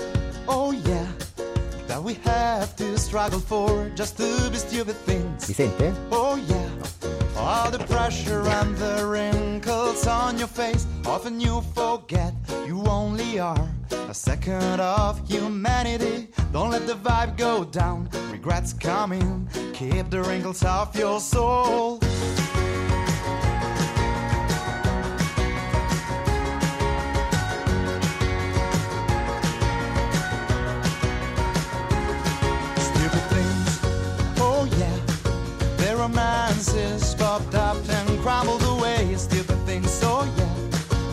[0.47, 1.07] oh yeah,
[1.87, 5.47] that we have to struggle for just to be stupid things.
[5.47, 5.93] Mi sente?
[6.09, 6.68] Oh yeah,
[7.49, 10.87] all the pressure and the wrinkles on your face.
[11.07, 12.35] Often you forget
[12.67, 16.29] you only are a second of humanity.
[16.53, 19.49] Don't let the vibe go down, regrets coming.
[19.73, 22.01] Keep the wrinkles off your soul.
[32.89, 33.81] Stupid things,
[34.39, 34.99] oh yeah.
[35.79, 35.97] Their
[36.59, 39.15] romances popped up and crumbled away.
[39.17, 40.55] Stupid things, so yeah.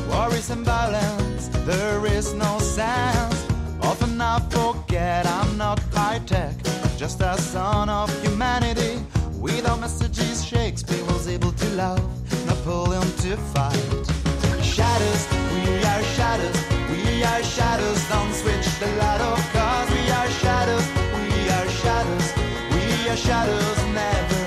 [0.09, 3.45] Worries and balance, there is no sense.
[3.81, 6.55] Often I forget I'm not high tech,
[6.97, 9.03] just a son of humanity.
[9.39, 12.01] Without messages, Shakespeare was able to love,
[12.47, 14.05] Napoleon to fight.
[14.63, 15.23] Shadows,
[15.53, 16.57] we are shadows,
[16.89, 17.99] we are shadows.
[18.09, 20.87] Don't switch the light off, cause we are shadows,
[21.17, 22.27] we are shadows,
[22.73, 24.44] we are shadows, never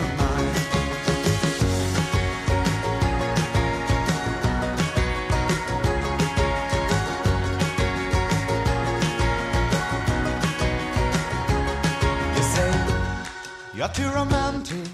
[13.95, 14.87] too romantic.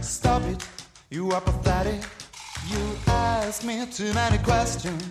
[0.00, 0.66] Stop it,
[1.10, 2.00] you are pathetic.
[2.68, 5.02] You ask me too many questions.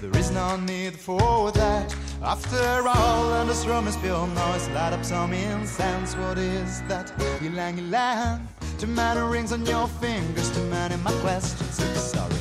[0.00, 1.94] There is no need for that.
[2.22, 4.68] After all, and this room is pure noise.
[4.68, 6.14] Light up some incense.
[6.16, 7.12] What is that?
[7.42, 8.46] Ylang ylang.
[8.78, 10.50] Too many rings on your fingers.
[10.54, 11.80] Too many my questions.
[11.80, 12.34] I'm sorry.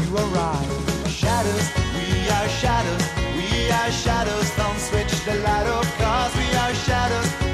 [0.00, 1.08] You are right.
[1.08, 3.04] Shadows, we are shadows.
[3.36, 4.48] We are shadows.
[4.56, 7.51] Don't switch the light off, cause we are shadows.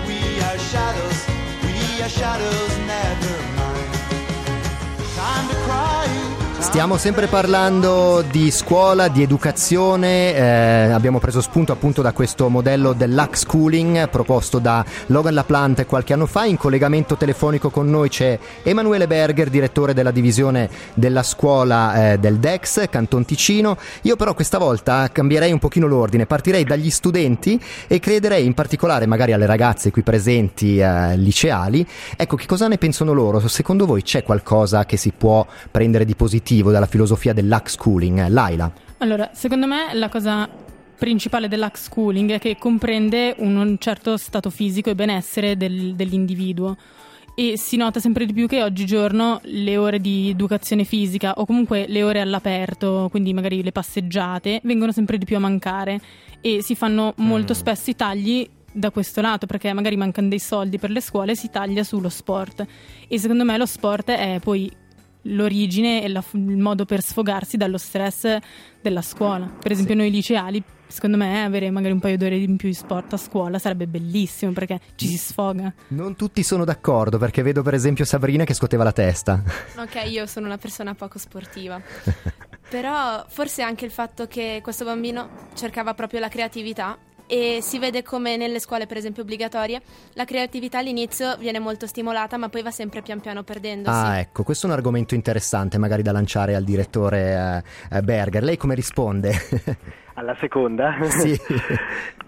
[2.08, 2.78] Shadows.
[2.86, 3.57] Never
[6.68, 12.92] Stiamo sempre parlando di scuola, di educazione, eh, abbiamo preso spunto appunto da questo modello
[12.92, 16.44] dell'hack schooling proposto da Logan LaPlante qualche anno fa.
[16.44, 22.36] In collegamento telefonico con noi c'è Emanuele Berger, direttore della divisione della scuola eh, del
[22.36, 23.76] DEX, Canton Ticino.
[24.02, 29.06] Io però questa volta cambierei un pochino l'ordine, partirei dagli studenti e crederei in particolare
[29.06, 31.84] magari alle ragazze qui presenti eh, liceali.
[32.14, 33.40] Ecco, che cosa ne pensano loro?
[33.48, 38.28] Secondo voi c'è qualcosa che si può prendere di positivo dalla filosofia dell'hack schooling?
[38.28, 38.72] Laila?
[38.98, 40.48] Allora, secondo me la cosa
[40.98, 46.76] principale dell'hack schooling è che comprende un, un certo stato fisico e benessere del- dell'individuo
[47.34, 51.84] e si nota sempre di più che oggigiorno le ore di educazione fisica o comunque
[51.86, 56.00] le ore all'aperto, quindi magari le passeggiate, vengono sempre di più a mancare
[56.40, 60.78] e si fanno molto spesso i tagli da questo lato perché magari mancano dei soldi
[60.78, 62.66] per le scuole si taglia sullo sport
[63.06, 64.70] e secondo me lo sport è poi
[65.22, 68.36] l'origine e la- il modo per sfogarsi dallo stress
[68.80, 69.46] della scuola.
[69.46, 73.12] Per esempio, noi liceali, secondo me, avere magari un paio d'ore in più di sport
[73.12, 75.72] a scuola sarebbe bellissimo perché ci si sfoga.
[75.88, 79.42] Non tutti sono d'accordo perché vedo per esempio Sabrina che scuoteva la testa.
[79.78, 81.80] Ok, io sono una persona poco sportiva.
[82.68, 86.98] Però forse anche il fatto che questo bambino cercava proprio la creatività
[87.28, 89.80] e si vede come nelle scuole, per esempio, obbligatorie,
[90.14, 93.96] la creatività all'inizio viene molto stimolata, ma poi va sempre pian piano perdendosi.
[93.96, 98.42] Ah, ecco, questo è un argomento interessante magari da lanciare al direttore eh, eh, Berger.
[98.42, 99.32] Lei come risponde?
[100.14, 100.96] Alla seconda?
[101.18, 101.38] Sì.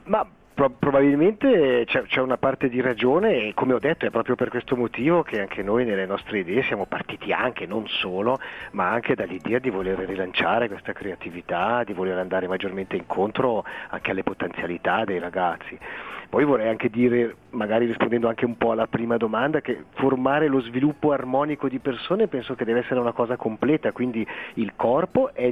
[0.04, 0.26] Ma
[0.60, 4.50] pro- probabilmente c'è, c'è una parte di ragione e come ho detto è proprio per
[4.50, 8.38] questo motivo che anche noi nelle nostre idee siamo partiti anche, non solo,
[8.72, 14.22] ma anche dall'idea di voler rilanciare questa creatività, di voler andare maggiormente incontro anche alle
[14.22, 15.78] potenzialità dei ragazzi.
[16.28, 20.60] Poi vorrei anche dire, magari rispondendo anche un po' alla prima domanda, che formare lo
[20.60, 25.50] sviluppo armonico di persone penso che deve essere una cosa completa, quindi il corpo è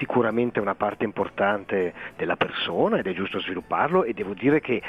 [0.00, 4.82] sicuramente una parte importante della persona ed è giusto svilupparlo e devo dire che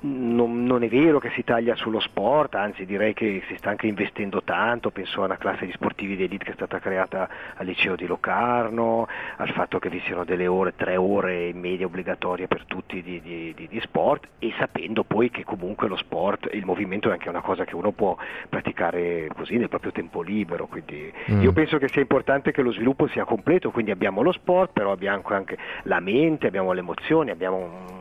[0.00, 3.86] non, non, è vero che si taglia sullo sport, anzi direi che si sta anche
[3.86, 7.66] investendo tanto, penso a una classe di sportivi di elite che è stata creata al
[7.66, 12.46] liceo di Locarno, al fatto che vi siano delle ore, tre ore in media obbligatorie
[12.46, 16.64] per tutti di, di, di, di sport e sapendo poi che comunque lo sport, il
[16.64, 18.16] movimento è anche una cosa che uno può
[18.48, 21.42] praticare così nel proprio tempo libero, quindi mm.
[21.42, 24.92] io penso che sia importante che lo sviluppo sia completo, quindi abbiamo lo sport, però
[24.92, 27.97] abbiamo anche la mente, abbiamo le emozioni, abbiamo un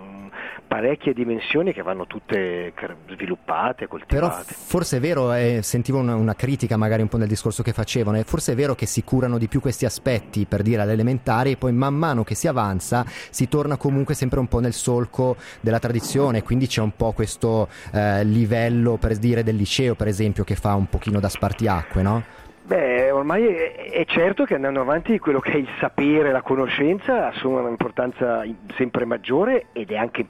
[0.68, 2.74] parecchie dimensioni che vanno tutte
[3.10, 4.16] sviluppate, coltivate.
[4.16, 7.74] Però forse è vero, eh, sentivo una, una, critica magari un po' nel discorso che
[7.74, 11.52] facevano, e forse è vero che si curano di più questi aspetti per dire all'elementare
[11.52, 15.38] e poi man mano che si avanza si torna comunque sempre un po' nel solco
[15.62, 20.44] della tradizione, quindi c'è un po' questo eh, livello per dire del liceo per esempio
[20.44, 22.46] che fa un pochino da spartiacque, no?
[22.68, 27.62] Beh, ormai è, certo che andando avanti quello che è il sapere, la conoscenza assume
[27.62, 28.44] un'importanza
[28.76, 30.26] sempre maggiore ed è anche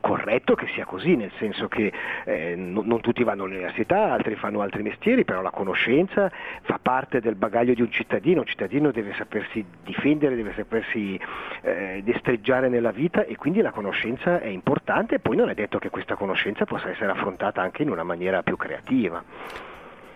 [0.00, 1.92] corretto che sia così, nel senso che
[2.24, 6.30] eh, non, non, tutti vanno all'università, altri fanno altri mestieri, però la conoscenza
[6.60, 11.18] fa parte del bagaglio di un cittadino, un cittadino deve sapersi difendere, deve sapersi
[11.62, 15.80] eh, destreggiare nella vita e quindi la conoscenza è importante e poi non è detto
[15.80, 19.71] che questa conoscenza possa essere affrontata anche in una maniera più creativa.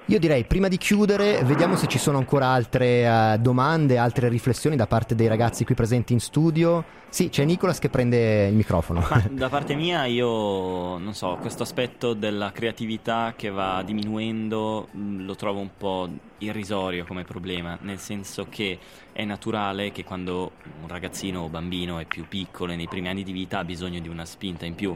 [0.09, 4.77] Io direi, prima di chiudere, vediamo se ci sono ancora altre uh, domande, altre riflessioni
[4.77, 6.85] da parte dei ragazzi qui presenti in studio.
[7.17, 9.01] Sì, c'è Nicolas che prende il microfono.
[9.01, 15.25] Ma da parte mia io, non so, questo aspetto della creatività che va diminuendo mh,
[15.25, 18.79] lo trovo un po' irrisorio come problema, nel senso che
[19.13, 20.53] è naturale che quando
[20.83, 23.99] un ragazzino o bambino è più piccolo e nei primi anni di vita ha bisogno
[23.99, 24.95] di una spinta in più.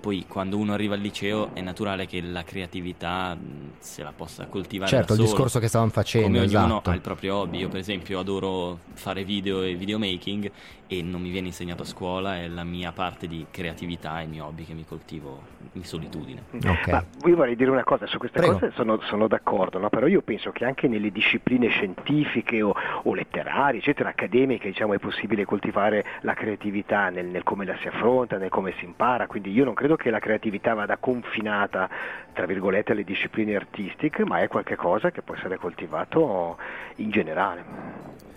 [0.00, 3.36] Poi quando uno arriva al liceo è naturale che la creatività
[3.78, 6.90] se la possa coltivare certo, il discorso che stavamo facendo, come ognuno esatto.
[6.90, 7.58] ha il proprio hobby.
[7.58, 10.50] Io per esempio adoro fare video e videomaking
[10.86, 14.46] e non mi viene insegnato a scuola, è la mia parte di creatività, il mio
[14.46, 15.42] hobby che mi coltivo
[15.72, 16.44] in solitudine.
[16.54, 16.92] Okay.
[16.92, 18.58] Ma io vorrei dire una cosa, su queste Prego.
[18.58, 19.88] cose sono, sono d'accordo, no?
[19.88, 24.98] però io penso che anche nelle discipline scientifiche o, o letterarie, eccetera, accademiche, diciamo, è
[24.98, 29.50] possibile coltivare la creatività nel, nel, come la si affronta, nel come si impara, quindi
[29.50, 31.88] io non credo che la creatività vada confinata,
[32.32, 36.56] tra virgolette, alle discipline artistiche, ma è qualcosa che può essere coltivato
[36.96, 38.28] in generale.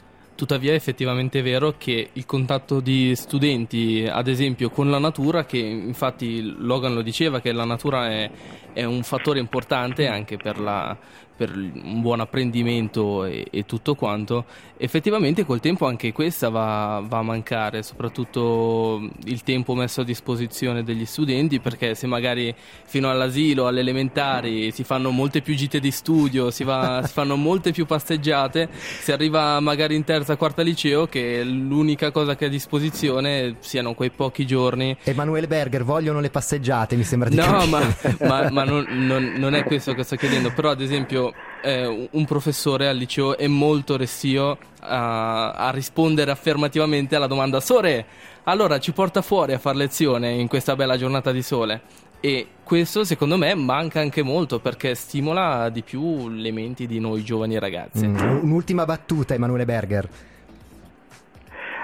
[0.42, 5.60] Tuttavia è effettivamente vero che il contatto di studenti, ad esempio, con la natura, che
[5.60, 8.32] infatti Logan lo diceva, che la natura è,
[8.74, 10.98] è un fattore importante anche per, la,
[11.36, 14.46] per un buon apprendimento e, e, tutto quanto,
[14.82, 20.84] effettivamente col tempo anche questa va, va, a mancare, soprattutto il tempo messo a disposizione
[20.84, 22.54] degli studenti, perché se magari
[22.86, 27.36] fino all'asilo, alle elementari si fanno molte più gite di studio, si, va, si fanno
[27.36, 32.48] molte più passeggiate, si arriva magari in terza, quarta liceo che l'unica cosa che ha
[32.48, 34.98] a disposizione siano quei pochi giorni.
[35.04, 37.68] Emanuele Berger, vogliono le passeggiate, mi sembra di no, capire.
[37.70, 42.10] ma, ma, ma non, non, non è questo che sto chiedendo, però ad esempio eh,
[42.12, 48.06] un professore al liceo è molto restio a, a, rispondere affermativamente alla domanda Sore,
[48.44, 51.82] allora ci porta fuori a fare lezione in questa bella giornata di sole?
[52.20, 57.24] E questo secondo me manca anche molto perché stimola di più le menti di noi
[57.24, 58.06] giovani ragazzi.
[58.06, 60.10] Mm, un'ultima battuta, Emanuele Berger.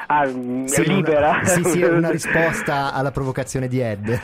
[0.10, 1.40] Ah, sì, libera.
[1.42, 4.22] Una, sì, sì, una risposta alla provocazione di Ed.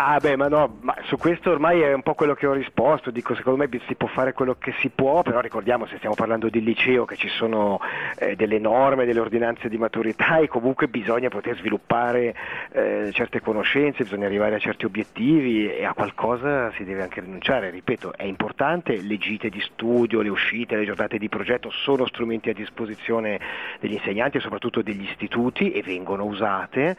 [0.00, 3.10] Ah beh, ma no, ma su questo ormai è un po' quello che ho risposto,
[3.10, 6.48] dico secondo me si può fare quello che si può, però ricordiamo se stiamo parlando
[6.48, 7.80] di liceo che ci sono
[8.16, 12.32] eh, delle norme, delle ordinanze di maturità e comunque bisogna poter sviluppare
[12.70, 17.70] eh, certe conoscenze, bisogna arrivare a certi obiettivi e a qualcosa si deve anche rinunciare,
[17.70, 22.50] ripeto, è importante, le gite di studio, le uscite, le giornate di progetto sono strumenti
[22.50, 23.40] a disposizione
[23.80, 26.96] degli insegnanti e soprattutto degli istituti e vengono usate,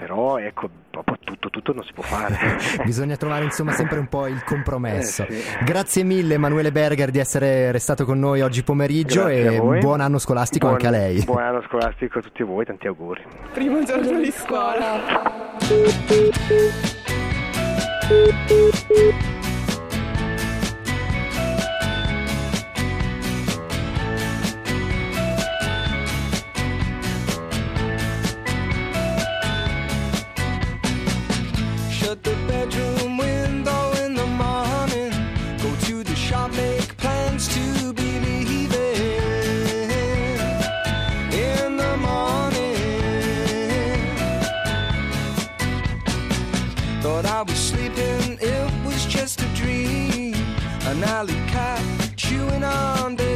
[0.00, 0.70] però ecco,
[1.24, 2.34] tutto, tutto non si può fare.
[2.84, 5.26] Bisogna trovare insomma sempre un po' il compromesso.
[5.26, 5.64] Eh, sì.
[5.64, 10.18] Grazie mille Emanuele Berger di essere restato con noi oggi pomeriggio Grazie e buon anno
[10.18, 11.22] scolastico buon, anche a lei.
[11.22, 13.22] Buon anno scolastico a tutti voi, tanti auguri.
[13.52, 15.00] Primo giorno di scuola.
[52.70, 53.29] someday.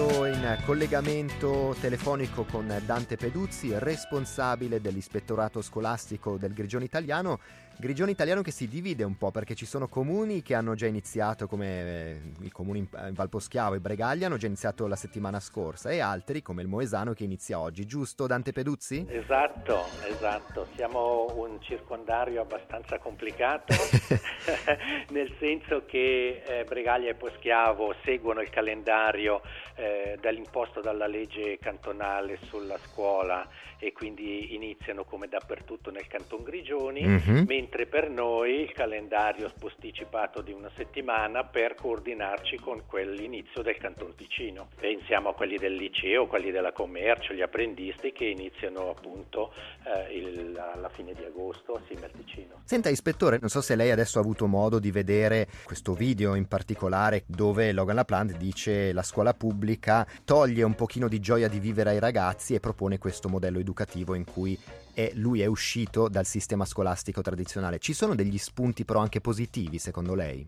[0.00, 7.38] Siamo adesso in collegamento telefonico con Dante Peduzzi, responsabile dell'ispettorato scolastico del Grigione Italiano.
[7.80, 11.46] Grigione Italiano che si divide un po' perché ci sono comuni che hanno già iniziato,
[11.46, 15.98] come eh, i comuni in Valposchiavo e Bregaglia, hanno già iniziato la settimana scorsa e
[15.98, 17.86] altri, come il Moesano, che inizia oggi.
[17.86, 19.06] Giusto, Dante Peduzzi?
[19.08, 20.66] Esatto, esatto.
[20.74, 23.72] Siamo un circondario abbastanza complicato,
[25.08, 29.40] nel senso che eh, Bregaglia e Poschiavo seguono il calendario
[29.74, 33.46] eh, dall'imposto dalla legge cantonale sulla scuola
[33.78, 37.44] e quindi iniziano come dappertutto nel Canton Grigioni, Mhm.
[37.46, 43.76] mentre per noi il calendario è posticipato di una settimana per coordinarci con quell'inizio del
[43.78, 44.68] Canton Ticino.
[44.78, 49.52] Pensiamo a quelli del liceo, quelli della commercio, gli apprendisti che iniziano appunto
[49.84, 52.60] eh, il- alla fine di agosto assieme al Ticino.
[52.64, 56.46] Senta, ispettore, non so se lei adesso ha avuto modo di vedere questo video in
[56.46, 61.90] particolare dove Logan LaPlante dice la scuola pubblica toglie un pochino di gioia di vivere
[61.90, 64.56] ai ragazzi e propone questo modello educativo in cui
[64.94, 67.80] è- lui è uscito dal sistema scolastico tradizionale.
[67.80, 70.46] Ci sono degli spunti però anche positivi secondo lei?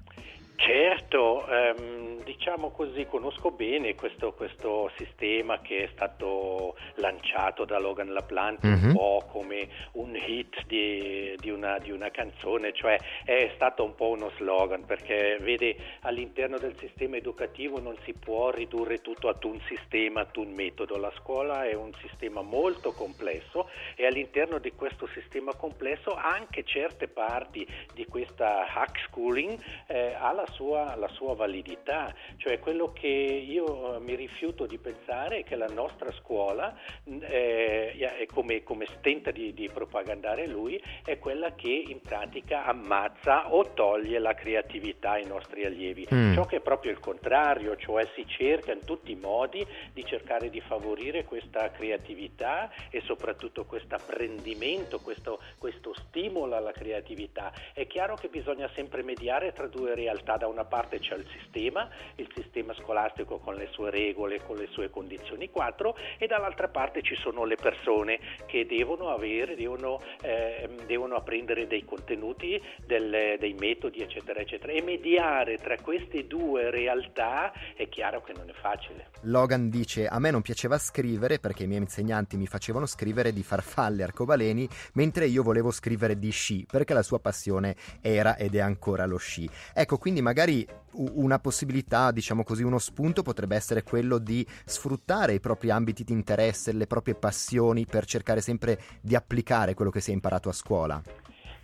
[0.55, 2.02] Certo, ehm,
[2.37, 8.85] diciamo così, conosco bene questo, questo sistema che è stato lanciato da Logan LaPlante Mhm.
[8.87, 13.95] un po' come un hit di, di una, di una canzone, cioè è stato un
[13.95, 19.45] po' uno slogan perché vede all'interno del sistema educativo non si può ridurre tutto ad
[19.45, 24.73] un sistema, ad un metodo, la scuola è un sistema molto complesso e all'interno di
[24.73, 29.59] questo sistema complesso anche certe parti di questa hack schooling
[29.89, 34.79] eh, ha la sua, la sua validità, cioè quello che io eh, mi rifiuto di
[34.79, 40.83] pensare è che la nostra scuola, eh, è come, come stenta di, di propagandare lui,
[41.05, 46.07] è quella che in pratica ammazza o toglie la creatività ai nostri allievi.
[46.13, 46.35] Mm.
[46.35, 50.51] Ciò che è proprio il contrario, cioè si cerca in tutti i modi di cercare
[50.51, 57.53] di favorire questa creatività e soprattutto questo apprendimento, questo, questo stimolo alla creatività.
[57.73, 61.89] È chiaro che bisogna sempre mediare tra due realtà, da una parte c'è il sistema,
[62.17, 67.03] il sistema scolastico con le sue regole, con le sue condizioni 4 e dall'altra parte
[67.03, 73.55] ci sono le persone che devono avere, devono, ehm, devono apprendere dei contenuti, del- dei
[73.55, 79.11] metodi eccetera eccetera e mediare tra queste due realtà è chiaro che non è facile.
[79.23, 83.43] Logan dice a me non piaceva scrivere perché i miei insegnanti mi facevano scrivere di
[83.43, 88.61] farfalle arcobaleni mentre io volevo scrivere di sci perché la sua passione era ed è
[88.61, 89.49] ancora lo sci.
[89.75, 95.41] Ecco, quindi magari una possibilità, diciamo così, uno spunto potrebbe essere quello di sfruttare i
[95.41, 100.11] propri ambiti di interesse, le proprie passioni per cercare sempre di applicare quello che si
[100.11, 101.03] è imparato a scuola.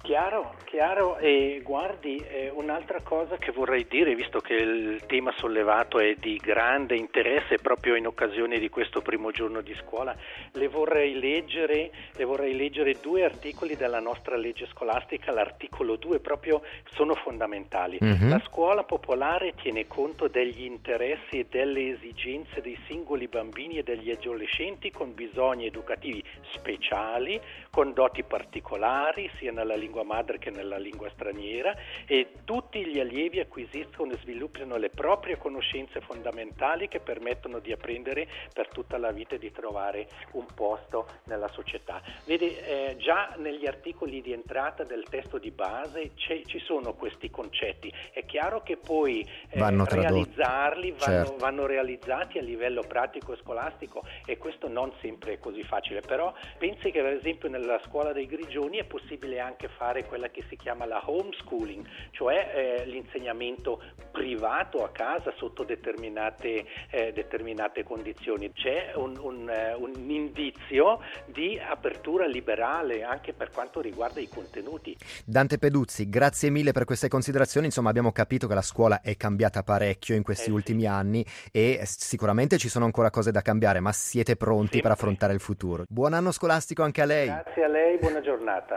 [0.09, 5.99] Chiaro, chiaro, e guardi, eh, un'altra cosa che vorrei dire, visto che il tema sollevato
[5.99, 10.17] è di grande interesse proprio in occasione di questo primo giorno di scuola,
[10.53, 16.63] le vorrei leggere, le vorrei leggere due articoli della nostra legge scolastica, l'articolo 2 proprio
[16.95, 17.99] sono fondamentali.
[18.01, 18.31] Mhm.
[18.31, 24.11] La scuola popolare tiene conto degli interessi e delle esigenze dei singoli bambini e degli
[24.11, 27.39] adolescenti con bisogni educativi speciali,
[27.69, 31.75] con doti particolari sia nella lingua madre che nella lingua straniera
[32.07, 38.27] e tutti gli allievi acquisiscono e sviluppano le proprie conoscenze fondamentali che permettono di apprendere
[38.53, 42.01] per tutta la vita e di trovare un posto nella società.
[42.25, 47.93] Vede, eh, già negli articoli di entrata del testo di base ci sono questi concetti.
[48.13, 51.37] È chiaro che poi eh, Vanno realizzarli vanno, Certo.
[51.39, 56.33] vanno realizzati a livello pratico e scolastico e questo non sempre è così facile, però
[56.59, 60.57] pensi che per esempio nella scuola dei Grigioni è possibile anche fare quella che si
[60.57, 63.81] chiama la homeschooling, cioè eh, l'insegnamento
[64.11, 68.53] privato a casa sotto determinate, eh, determinate condizioni.
[68.53, 74.97] C'è un, un, eh, un indizio di apertura liberale anche per quanto riguarda i contenuti.
[75.25, 77.67] Dante Peduzzi, grazie mille per queste considerazioni.
[77.67, 82.59] Insomma, abbiamo capito che la scuola è cambiata parecchio in questi ultimi anni e sicuramente
[82.59, 85.85] ci sono ancora cose da cambiare, ma siete pronti per affrontare il futuro.
[85.89, 87.27] Buon anno scolastico anche a lei.
[87.27, 88.77] Grazie a lei, buona giornata.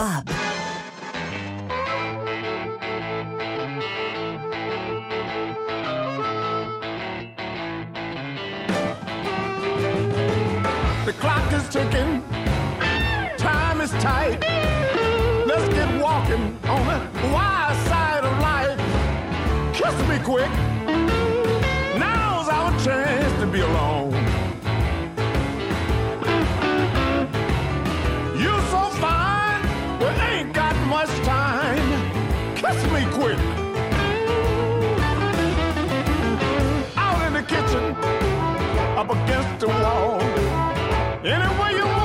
[0.00, 0.24] Baobab.
[11.04, 12.22] The clock is ticking,
[13.36, 14.40] time is tight.
[15.46, 18.78] Let's get walking on the wild side of life.
[19.74, 20.50] Kiss me quick.
[21.98, 24.29] Now's our chance to be alone.
[39.12, 40.20] Against the wall.
[41.24, 41.99] Anywhere you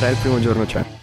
[0.00, 0.99] 3 il primo giorno c'è.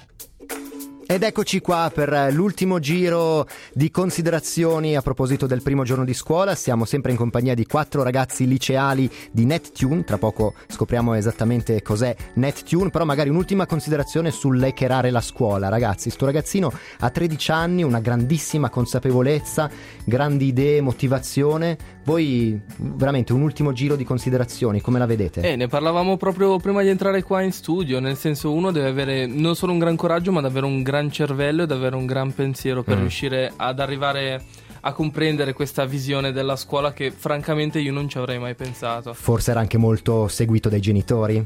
[1.17, 6.53] Ed eccoci qua per l'ultimo giro di considerazioni a proposito del primo giorno di scuola.
[6.53, 10.03] Siamo sempre in compagnia di quattro ragazzi liceali di NetTune.
[10.03, 15.69] Tra poco scopriamo esattamente cos'è NetTune, però magari un'ultima considerazione sull'echerare la scuola.
[15.69, 19.71] Ragazzi, sto ragazzino ha 13 anni, una grandissima consapevolezza,
[20.05, 21.95] grandi idee, motivazione.
[22.03, 25.41] Voi veramente un ultimo giro di considerazioni, come la vedete?
[25.41, 29.25] Eh, ne parlavamo proprio prima di entrare qua in studio, nel senso uno deve avere
[29.25, 32.83] non solo un gran coraggio, ma davvero un gran cervello e davvero un gran pensiero
[32.83, 32.99] per Mm.
[33.01, 34.43] riuscire ad arrivare
[34.81, 39.13] a comprendere questa visione della scuola che francamente io non ci avrei mai pensato.
[39.13, 41.45] Forse era anche molto seguito dai genitori?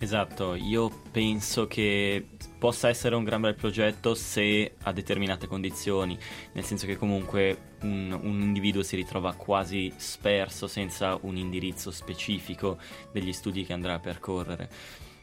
[0.00, 2.24] Esatto, io penso che
[2.56, 6.16] possa essere un gran bel progetto se a determinate condizioni,
[6.52, 12.76] nel senso che comunque un, un individuo si ritrova quasi sperso senza un indirizzo specifico
[13.12, 14.68] degli studi che andrà a percorrere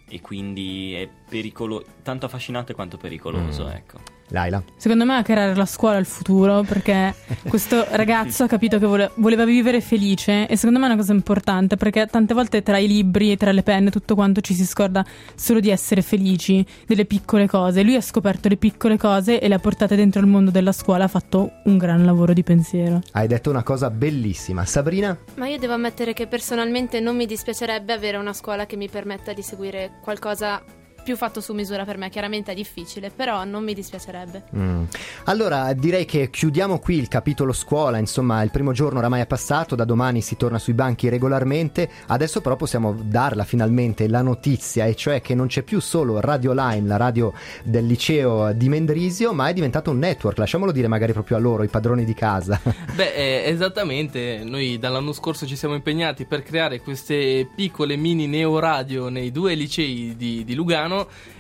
[0.08, 3.70] e quindi è pericoloso, tanto affascinante quanto pericoloso, Mm.
[3.72, 4.00] ecco.
[4.30, 4.64] Laila?
[4.76, 7.14] Secondo me a creare la scuola è il futuro perché
[7.48, 11.14] questo ragazzo ha capito che vole- voleva vivere felice e secondo me è una cosa
[11.14, 14.66] importante perché tante volte tra i libri e tra le penne tutto quanto ci si
[14.66, 15.06] scorda
[15.36, 17.84] solo di essere felici, delle piccole cose.
[17.84, 21.06] Lui ha scoperto le piccole cose e le ha portate dentro il mondo della scuola,
[21.06, 23.02] ha fatto un gran lavoro di pensiero.
[23.12, 24.66] Hai detto una cosa bellissima.
[24.66, 25.18] Sabrina?
[25.36, 29.34] Ma io devo ammettere che personalmente non mi dispiacerebbe avere una scuola che mi permetta
[29.34, 30.64] di seguire qualcosa
[31.06, 32.10] più fatto su misura per me.
[32.10, 34.44] Chiaramente è difficile, però non mi dispiacerebbe.
[34.58, 34.84] Mm.
[35.26, 39.76] Allora, direi che chiudiamo qui il capitolo scuola, insomma, il primo giorno oramai è passato,
[39.76, 44.96] da domani si torna sui banchi regolarmente, adesso però possiamo darla finalmente la notizia, e
[44.96, 47.32] cioè che non c'è più solo Radio Line, la radio
[47.64, 51.62] del liceo di Mendrisio, ma è diventato un network, lasciamolo dire magari proprio a loro,
[51.62, 52.60] i padroni di casa.
[52.96, 59.10] Beh, eh, esattamente, noi dall'anno scorso ci siamo impegnati per creare queste piccole mini neoradio
[59.10, 60.95] nei due licei di, di Lugano.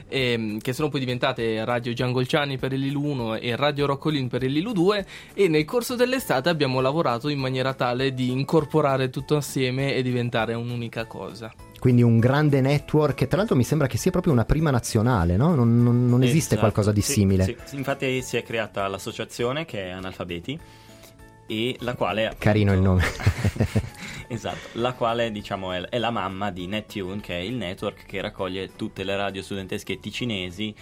[0.08, 4.44] Ehm, che sono poi diventate Radio Giangolciani per il Lilu 1 e Radio Roccolin per
[4.44, 9.36] il Lilu 2 e nel corso dell'estate abbiamo lavorato in maniera tale di incorporare tutto
[9.38, 11.52] assieme e diventare un'unica cosa.
[11.80, 15.38] Quindi un grande network che tra l'altro mi sembra che sia proprio una prima nazionale,
[15.38, 15.54] no?
[15.54, 17.56] Non, non- non esiste Esatto, qualcosa di sì, simile.
[17.66, 20.60] sì, infatti si è creata l'associazione che è Analfabeti
[21.48, 23.04] e la quale Carino il nome.
[24.28, 28.22] esatto, la quale diciamo è, è la mamma di NetTune che è il network che
[28.22, 30.74] raccoglie tutte le radio studentesche ticinesi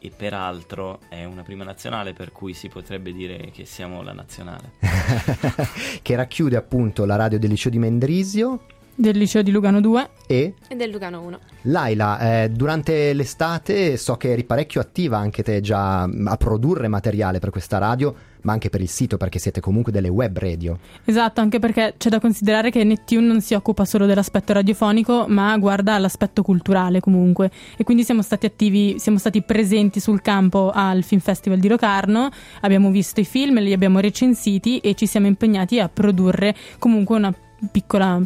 [0.00, 4.72] e peraltro è una prima nazionale per cui si potrebbe dire che siamo la nazionale.
[6.02, 8.60] che racchiude appunto la radio del liceo di Mendrisio
[8.98, 11.38] del liceo di Lugano 2 E E del Lugano 1.
[11.62, 16.88] Laila, eh, durante l'estate so che eri parecchio attiva anche te già mh, a produrre
[16.88, 20.78] materiale per questa radio, ma anche per il sito perché siete comunque delle web radio.
[21.04, 25.56] Esatto, anche perché c'è da considerare che Nettune non si occupa solo dell'aspetto radiofonico, ma
[25.58, 27.52] guarda all'aspetto culturale comunque.
[27.76, 32.30] E quindi siamo stati attivi, siamo stati presenti sul campo al Film Festival di Locarno,
[32.62, 37.32] abbiamo visto i film, li abbiamo recensiti e ci siamo impegnati a produrre comunque una
[37.70, 38.20] piccola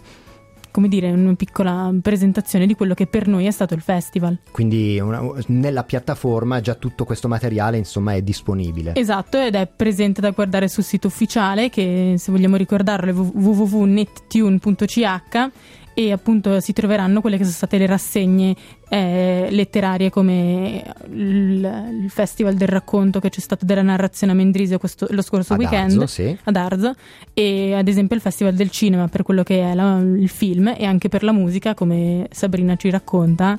[0.73, 4.39] come dire, una piccola presentazione di quello che per noi è stato il festival.
[4.51, 8.97] Quindi una- nella piattaforma già tutto questo materiale insomma è disponibile.
[8.97, 15.51] Esatto, ed è presente da guardare sul sito ufficiale che se vogliamo ricordarlo è www.nettune.ch
[15.95, 18.57] e appunto si troveranno quelle che sono state le rassegne
[18.89, 24.79] eh, letterarie come il, il Festival del racconto che c'è stato della narrazione a Mendrisio
[24.79, 26.37] questo- lo scorso Ad weekend Arzo, sì.
[26.45, 26.95] ad Arzo
[27.35, 30.85] e ad esempio il Festival del cinema per quello che è la- il film e
[30.85, 33.59] anche per la musica come Sabrina ci racconta.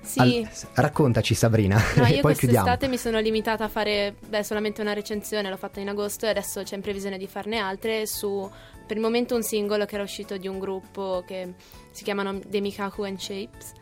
[0.00, 0.20] Sì.
[0.20, 2.64] Al- raccontaci Sabrina, No, e io poi chiudiamo.
[2.64, 6.30] quest'estate mi sono limitata a fare beh, solamente una recensione, l'ho fatta in agosto e
[6.30, 8.48] adesso c'è in previsione di farne altre su
[8.88, 11.52] per il momento un singolo che era uscito di un gruppo che
[11.90, 13.72] si chiamano The Mikaku and Shapes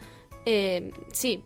[0.43, 1.41] e sì,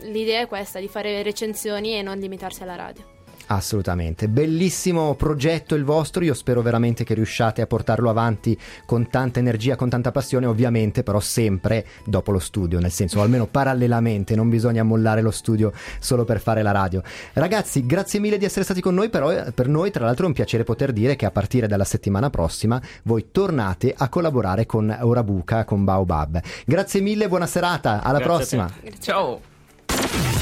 [0.00, 3.11] l'idea è questa di fare recensioni e non limitarsi alla radio.
[3.54, 9.40] Assolutamente, bellissimo progetto il vostro, io spero veramente che riusciate a portarlo avanti con tanta
[9.40, 14.48] energia, con tanta passione, ovviamente però sempre dopo lo studio, nel senso almeno parallelamente, non
[14.48, 17.02] bisogna mollare lo studio solo per fare la radio.
[17.34, 20.28] Ragazzi, grazie mille di essere stati con noi, però eh, per noi tra l'altro è
[20.28, 24.96] un piacere poter dire che a partire dalla settimana prossima voi tornate a collaborare con
[24.98, 26.40] Orabuca, con Baobab.
[26.64, 28.72] Grazie mille, buona serata, alla Grazie prossima.
[28.98, 30.41] Ciao!